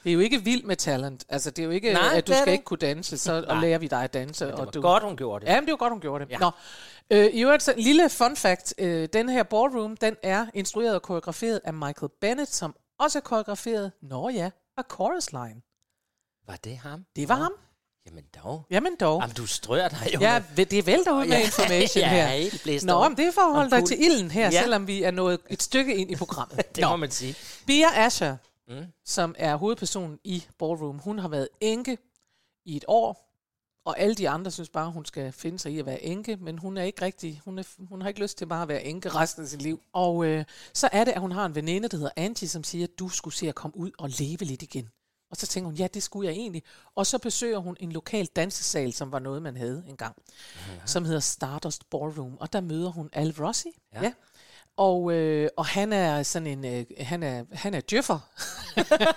[0.05, 1.25] Det er jo ikke vildt med talent.
[1.29, 3.45] Altså, det er jo ikke, Nej, at du det skal det ikke kunne danse, så
[3.49, 4.45] og lærer vi dig at danse.
[4.45, 4.81] det og var du...
[4.81, 5.53] godt, hun gjorde det.
[5.53, 6.31] Ja, men det var godt, hun gjorde det.
[6.31, 6.35] Ja.
[6.35, 6.41] Ja.
[6.41, 6.51] Nå,
[7.11, 8.75] øh, i øvrigt, så en lille fun fact.
[8.79, 13.23] Øh, den her ballroom, den er instrueret og koreograferet af Michael Bennett, som også er
[13.23, 15.61] koreograferet, nå ja, af Chorus Line.
[16.49, 17.05] Var det ham?
[17.17, 17.53] Det var ham.
[18.07, 18.67] Jamen dog.
[18.71, 19.21] Jamen dog.
[19.21, 20.21] Jamen, du strør dig jo.
[20.21, 22.27] Ja, det vælter ud med information ja, her.
[22.29, 24.63] helt Nå, men det er for at holde Og dig til ilden her, Ja.
[24.63, 26.57] selvom vi er nået et stykke ind i programmet.
[26.77, 27.35] det må man sige.
[27.67, 28.37] Bia Asher,
[28.69, 28.85] mm.
[29.05, 31.99] som er hovedpersonen i Ballroom, hun har været enke
[32.65, 33.23] i et år,
[33.85, 36.59] og alle de andre synes bare, hun skal finde sig i at være enke, men
[36.59, 39.09] hun er ikke rigtig, hun, er, hun har ikke lyst til bare at være enke
[39.09, 39.81] resten af sit liv.
[39.93, 42.85] Og øh, så er det, at hun har en veninde, der hedder Angie, som siger,
[42.85, 44.89] at du skulle se at komme ud og leve lidt igen.
[45.31, 46.63] Og så tænker hun, ja, det skulle jeg egentlig.
[46.95, 50.17] Og så besøger hun en lokal dansesal, som var noget, man havde engang,
[50.69, 50.87] ja.
[50.87, 52.37] som hedder Stardust Ballroom.
[52.41, 53.69] Og der møder hun Al Rossi.
[53.95, 54.03] Ja.
[54.03, 54.13] ja.
[54.77, 58.19] Og, øh, og han er sådan en, øh, han er, han er djøffer.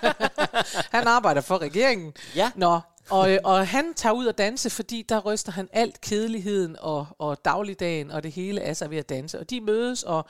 [0.96, 2.14] han arbejder for regeringen.
[2.36, 2.50] Ja.
[2.56, 2.80] Nå,
[3.10, 7.06] og, øh, og han tager ud og danse, fordi der ryster han alt kedeligheden og,
[7.18, 9.40] og dagligdagen og det hele af sig ved at danse.
[9.40, 10.26] Og de mødes, og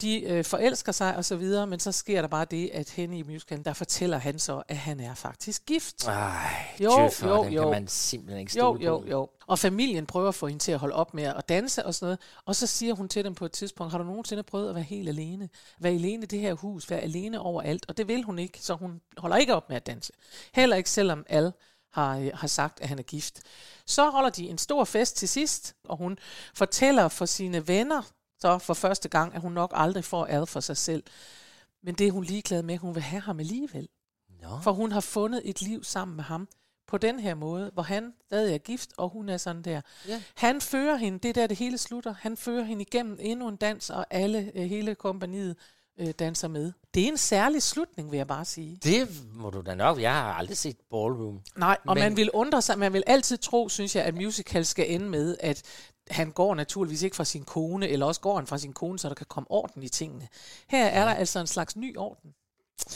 [0.00, 3.12] de øh, forelsker sig og så videre, men så sker der bare det, at hen
[3.12, 6.06] i musicalen, der fortæller han så, at han er faktisk gift.
[6.08, 6.46] Ej,
[6.80, 7.62] Jo, Jøffer, jo, den jo.
[7.62, 9.06] kan man simpelthen ikke Jo, stole jo, på.
[9.06, 9.28] jo.
[9.46, 12.06] Og familien prøver at få hende til at holde op med at danse og sådan
[12.06, 12.18] noget.
[12.44, 14.84] Og så siger hun til dem på et tidspunkt, har du nogensinde prøvet at være
[14.84, 15.48] helt alene?
[15.80, 17.84] Være alene i det her hus, være alene overalt.
[17.88, 20.12] Og det vil hun ikke, så hun holder ikke op med at danse.
[20.54, 21.52] Heller ikke selvom Al
[21.94, 23.40] har, øh, har sagt, at han er gift.
[23.86, 26.18] Så holder de en stor fest til sidst, og hun
[26.54, 28.02] fortæller for sine venner,
[28.38, 31.02] så for første gang, at hun nok aldrig får Al for sig selv.
[31.82, 33.88] Men det er hun ligeglad med, hun vil have ham alligevel.
[34.42, 34.60] Nå.
[34.62, 36.48] For hun har fundet et liv sammen med ham
[36.86, 39.80] på den her måde, hvor han stadig er gift, og hun er sådan der.
[40.08, 40.22] Ja.
[40.34, 43.56] Han fører hende, det er der det hele slutter, han fører hende igennem endnu en
[43.56, 45.56] dans, og alle, øh, hele kompaniet
[45.98, 46.72] øh, danser med.
[46.94, 48.78] Det er en særlig slutning, vil jeg bare sige.
[48.84, 50.00] Det må du da nok.
[50.00, 51.40] Jeg har aldrig set Ballroom.
[51.56, 54.66] Nej, og Men- man vil undre sig, man vil altid tro, synes jeg, at musical
[54.66, 55.62] skal ende med, at
[56.10, 59.08] han går naturligvis ikke fra sin kone, eller også går han fra sin kone, så
[59.08, 60.28] der kan komme orden i tingene.
[60.68, 62.34] Her er der altså en slags ny orden.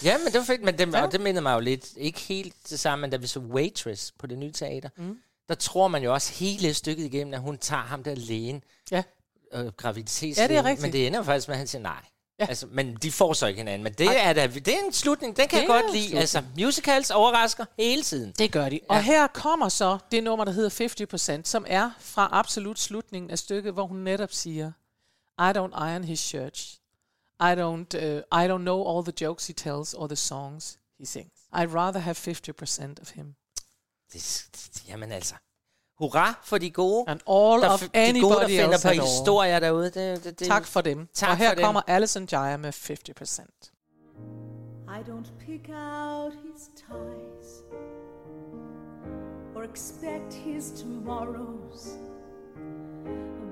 [0.05, 0.99] Ja, men det var fedt, men det, Ja.
[0.99, 1.05] ja.
[1.07, 4.13] og det mindede mig jo lidt, ikke helt det samme, men da vi så Waitress
[4.19, 5.19] på det nye teater, mm.
[5.49, 9.03] der tror man jo også hele stykket igennem, at hun tager ham der lægen, Ja.
[9.53, 10.83] øh, graviditets Ja, det er rigtigt.
[10.83, 12.01] Men det ender faktisk med, at han siger nej.
[12.41, 12.47] Ja.
[12.47, 13.83] Altså, men de får så ikke hinanden.
[13.85, 16.03] Men det er, da, det er en slutning, den kan Det jeg godt lide.
[16.05, 16.21] slutning.
[16.21, 18.33] Altså, musicals overrasker hele tiden.
[18.39, 18.81] Det gør de.
[18.89, 19.03] Og Ja.
[19.03, 23.73] her kommer så det nummer, der hedder 50%, som er fra absolut slutningen af stykket,
[23.73, 24.73] hvor hun netop siger,
[25.41, 26.81] I don't iron his shirts.
[27.41, 31.07] I don't, uh, I don't know all the jokes he tells or the songs he
[31.07, 31.33] sings.
[31.55, 33.35] I'd rather have 50% of him.
[34.13, 35.35] Det, det, jamen altså,
[35.99, 37.05] hurra for de gode.
[37.09, 39.01] And all der, of f- de gode, der anybody finder else på at all.
[39.03, 39.85] historier derude.
[39.85, 41.09] Det, det, det, Tak for dem.
[41.15, 41.65] Tak og her for dem.
[41.65, 43.75] kommer Alison Jaya med 50%.
[44.89, 47.63] I don't pick out his ties
[49.57, 51.89] or expect his tomorrows,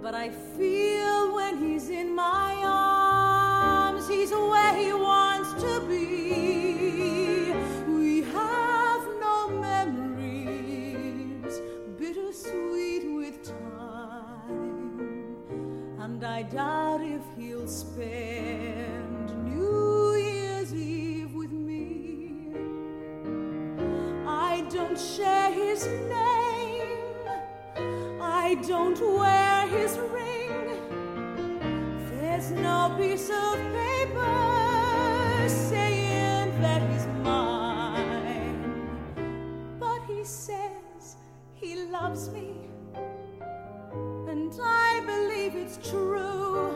[0.02, 6.85] but I feel when he's in my arms, he's where he wants to be.
[16.16, 22.54] And I doubt if he'll spend New Year's Eve with me.
[24.26, 27.28] I don't share his name,
[28.18, 30.80] I don't wear his ring.
[32.10, 38.88] There's no piece of paper saying that he's mine,
[39.78, 41.16] but he says
[41.56, 42.56] he loves me
[44.36, 46.74] and I believe it's true.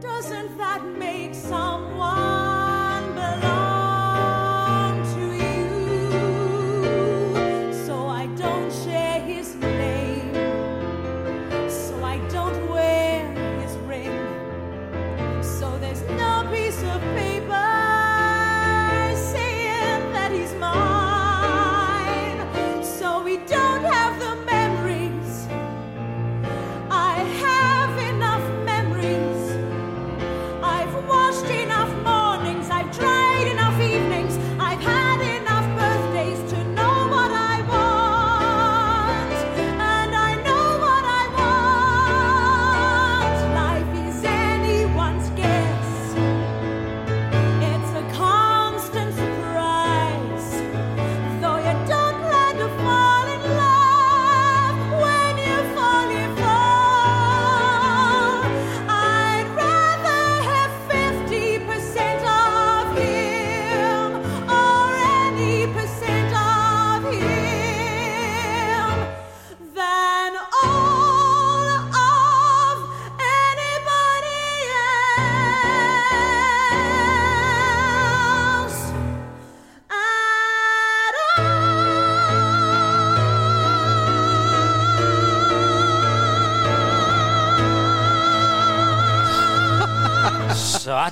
[0.00, 1.67] Doesn't that make someone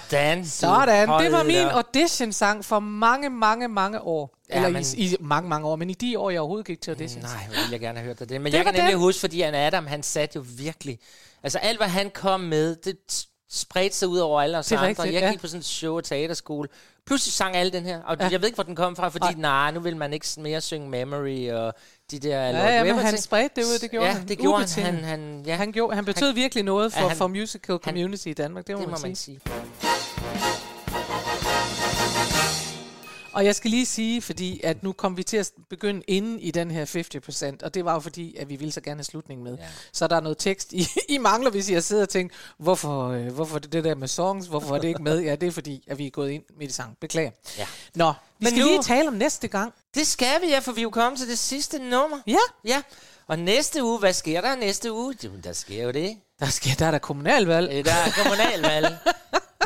[0.08, 0.46] Sådan.
[0.46, 4.36] Sådan, det var min audition-sang for mange, mange, mange år.
[4.50, 6.80] Ja, Eller men- i, i mange, mange år, men i de år, jeg overhovedet gik
[6.80, 7.24] til auditions.
[7.24, 8.40] Nej, hvor ville jeg gerne have hørt dig det.
[8.40, 9.00] Men Det jeg kan nemlig den.
[9.00, 10.98] huske, fordi han Adam, han satte jo virkelig...
[11.42, 14.86] Altså alt, hvad han kom med, det spredte sig ud over alle os andre.
[14.86, 15.30] rigtigt, jeg ja.
[15.30, 16.68] gik på sådan et show og teaterskole.
[17.06, 18.24] Pludselig sang alle den her, og Ja.
[18.24, 18.30] ja.
[18.30, 19.34] jeg ved ikke, hvor den kom fra, fordi Nej.
[19.34, 21.74] nej, nu vil man ikke mere synge Memory og
[22.10, 23.22] de der Ja, Lord ja, men han ting.
[23.22, 24.28] spredte det ud, det gjorde ja, han.
[24.28, 24.62] det gjorde han.
[24.64, 24.94] Ubetinget.
[24.94, 27.76] Han, han, ja, Han, gjorde, han betød Han- virkelig noget for, Ja, han- for musical
[27.78, 29.40] community i Danmark, det må, det man, må man sige.
[33.32, 36.50] Og jeg skal lige sige, fordi at nu kom vi til at begynde inden i
[36.50, 36.84] den her
[37.60, 39.58] 50%, og det var jo fordi, at vi ville så gerne have slutningen med.
[39.58, 39.64] Ja.
[39.92, 43.08] Så der er noget tekst, I, I mangler, hvis I har siddet og tænkt, hvorfor,
[43.08, 45.20] øh, hvorfor det, det der med songs, hvorfor er det ikke med?
[45.20, 46.96] Ja, det er fordi, at vi er gået ind midt i sang.
[47.00, 47.30] Beklager.
[47.58, 47.66] Ja.
[47.94, 49.72] Nå, vi Men skal nu- lige tale om næste gang.
[49.94, 52.16] Det skal vi, ja, for vi er jo kommet til det sidste nummer.
[52.26, 52.36] Ja.
[52.64, 52.82] Ja,
[53.26, 55.14] og næste uge, hvad sker der næste uge?
[55.24, 56.16] Jo, der sker jo det.
[56.40, 57.72] Der, skal, der er der kommunalvalg.
[57.72, 58.96] Øh, Der er kommunalvalg.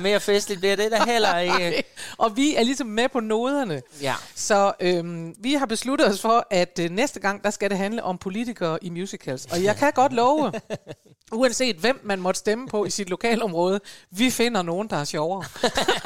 [0.00, 1.84] Mere festligt bliver det der heller ikke.
[2.18, 3.82] og vi er ligesom med på noderne.
[4.02, 4.14] Ja.
[4.34, 8.02] Så øhm, vi har besluttet os for, at øh, næste gang, der skal det handle
[8.02, 9.46] om politikere i musicals.
[9.46, 10.52] Og jeg kan godt love,
[11.32, 13.80] uanset hvem man måtte stemme på i sit lokalområde,
[14.10, 15.44] vi finder nogen, der er sjovere.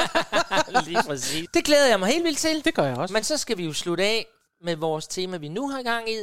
[0.87, 1.49] Lige præcis.
[1.55, 2.65] Det glæder jeg mig helt vildt til.
[2.65, 3.13] Det gør jeg også.
[3.13, 4.27] Men så skal vi jo slutte af
[4.65, 6.17] med vores tema, vi nu har gang i.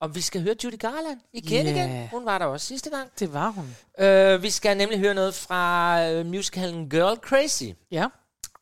[0.00, 1.72] Og vi skal høre Judy Garland igen Ja.
[1.72, 2.08] igen.
[2.08, 3.10] Hun var der også sidste gang.
[3.18, 3.76] Det var hun.
[4.36, 7.64] Uh, vi skal nemlig høre noget fra uh, musicalen Girl Crazy.
[7.90, 8.06] Ja.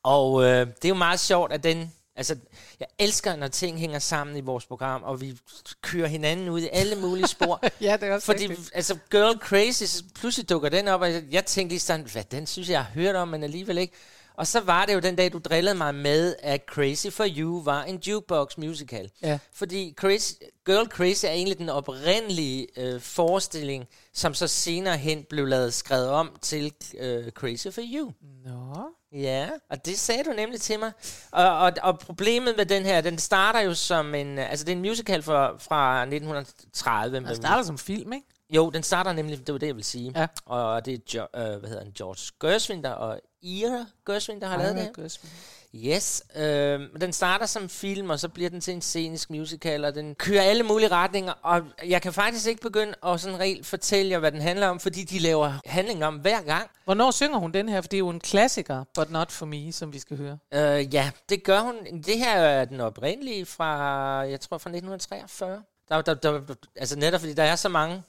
[0.03, 1.93] Og uh, det er jo meget sjovt, at den...
[2.15, 2.35] Altså,
[2.79, 5.37] jeg elsker, når ting hænger sammen i vores program, og vi
[5.81, 7.59] kører hinanden ud i alle mulige spor.
[7.81, 8.71] ja, det er også Fordi, rigtigt.
[8.73, 12.23] altså, Girl Crazy, så pludselig dukker den op, og jeg, jeg tænkte lige sådan, hvad,
[12.23, 13.93] den synes jeg, jeg har hørt om, men alligevel ikke.
[14.39, 17.63] Og så var det jo den dag, du drillede mig med, at Crazy for You
[17.63, 19.11] var en jukebox musical.
[19.21, 19.39] Ja.
[19.53, 20.33] Fordi Crazy,
[20.65, 26.09] Girl Crazy er egentlig den oprindelige øh, forestilling, som så senere hen blev lavet skrevet
[26.09, 28.11] om til øh, Crazy for You.
[28.45, 28.89] Nå.
[29.11, 30.91] Ja, og det sagde du nemlig til mig.
[31.31, 34.37] Og, og, og problemet med den her, den starter jo som en...
[34.37, 37.19] Altså, det er en musical fra, fra 1930.
[37.19, 38.27] Den starter som film, ikke?
[38.49, 40.13] Jo, den starter nemlig, det var det, jeg vil sige.
[40.15, 40.27] Ja.
[40.45, 44.47] Og det er jo, øh, hvad hedder han, George Gershwin, der, og Ira Gershwin, der
[44.47, 44.95] har lavet det.
[44.95, 45.29] Gershwin.
[45.75, 49.95] Yes, øh, den starter som film, og så bliver den til en scenisk musical, og
[49.95, 54.11] den kører alle mulige retninger, og jeg kan faktisk ikke begynde at sådan reelt fortælle
[54.11, 56.69] jer, hvad den handler om, fordi de laver handling om hver gang.
[56.85, 57.81] Hvornår synger hun den her?
[57.81, 60.37] For det er jo en klassiker, but not for me, som vi skal høre.
[60.53, 61.75] Øh, ja, det gør hun.
[62.05, 63.75] Det her er den oprindelige fra,
[64.19, 65.63] jeg tror fra 1943.
[65.89, 66.41] Der, der, der,
[66.75, 68.03] altså netop fordi der er så mange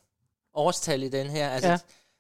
[0.55, 1.49] årstal i den her.
[1.51, 1.79] Altså,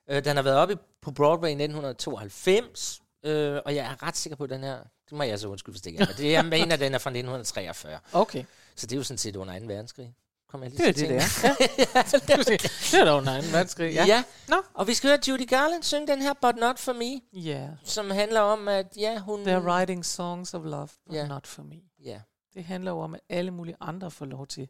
[0.09, 0.17] Ja.
[0.17, 4.37] øh, den har været oppe på Broadway i 1992, øh, og jeg er ret sikker
[4.37, 6.45] på, at den her, det må jeg så undskylde, hvis det ikke er, det, jeg
[6.45, 7.99] mener, at den er fra 1943.
[8.13, 8.45] Okay.
[8.77, 9.65] Så det er jo sådan set under 2.
[9.67, 10.15] verdenskrig.
[10.49, 11.49] Kommer jeg lige Det er til det, det er.
[11.49, 12.03] Ja.
[12.93, 13.95] det er da under en verdenskrig.
[13.95, 14.05] Ja.
[14.07, 14.25] Ja.
[14.49, 14.57] Nå.
[14.75, 17.69] Og vi skal høre Judy Garland synge den her, But Not For Me, Ja.
[17.85, 19.43] som handler om, at ja, hun...
[19.43, 21.27] They're writing songs of love, but Ja.
[21.27, 21.77] not for me.
[22.05, 22.21] Ja.
[22.55, 24.69] Det handler jo om, at alle mulige andre får lov til at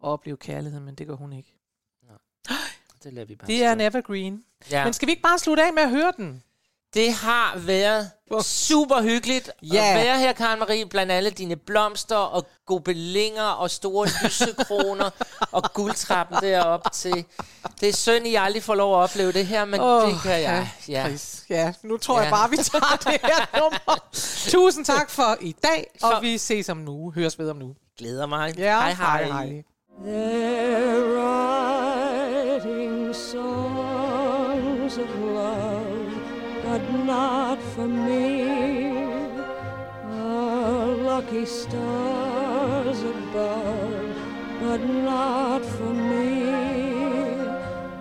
[0.00, 1.58] opleve kærlighed, men det gør hun ikke.
[3.04, 4.42] Det lader vi bare Det er en evergreen.
[4.70, 4.84] Ja.
[4.84, 6.42] Men skal vi ikke bare slutte af med at høre den?
[6.94, 8.10] Det har været
[8.44, 9.88] super hyggeligt Ja.
[9.88, 15.10] at være her, Karen Marie, blandt alle dine blomster og gobelinger og store lysekroner
[15.52, 17.24] og guldtrappen deroppe til.
[17.80, 20.42] Det er synd, I aldrig får lov at opleve det her, men Åh, det kan
[20.42, 20.68] jeg.
[20.88, 21.16] Ja.
[21.50, 22.30] Ja, nu tror jeg Ja.
[22.36, 23.98] bare, vi tager det her nummer.
[24.52, 27.10] Tusind tak for i dag, og Så- vi ses om nu.
[27.10, 27.74] Høres ved om nu.
[27.98, 28.58] Glæder mig.
[28.58, 29.24] Ja, hej hej.
[29.24, 29.62] hej, hej.
[30.02, 36.12] They're writing songs of love,
[36.64, 38.92] but not for me.
[40.10, 44.16] Are lucky stars above,
[44.60, 46.42] but not for me.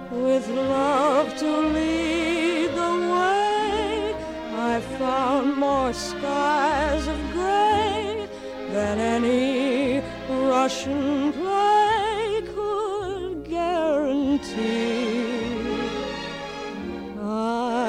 [0.10, 4.16] With love to lead the way,
[4.56, 8.28] I found more skies of gray
[8.72, 9.53] than any
[10.64, 14.56] Russian play could guarantee.
[17.20, 17.83] I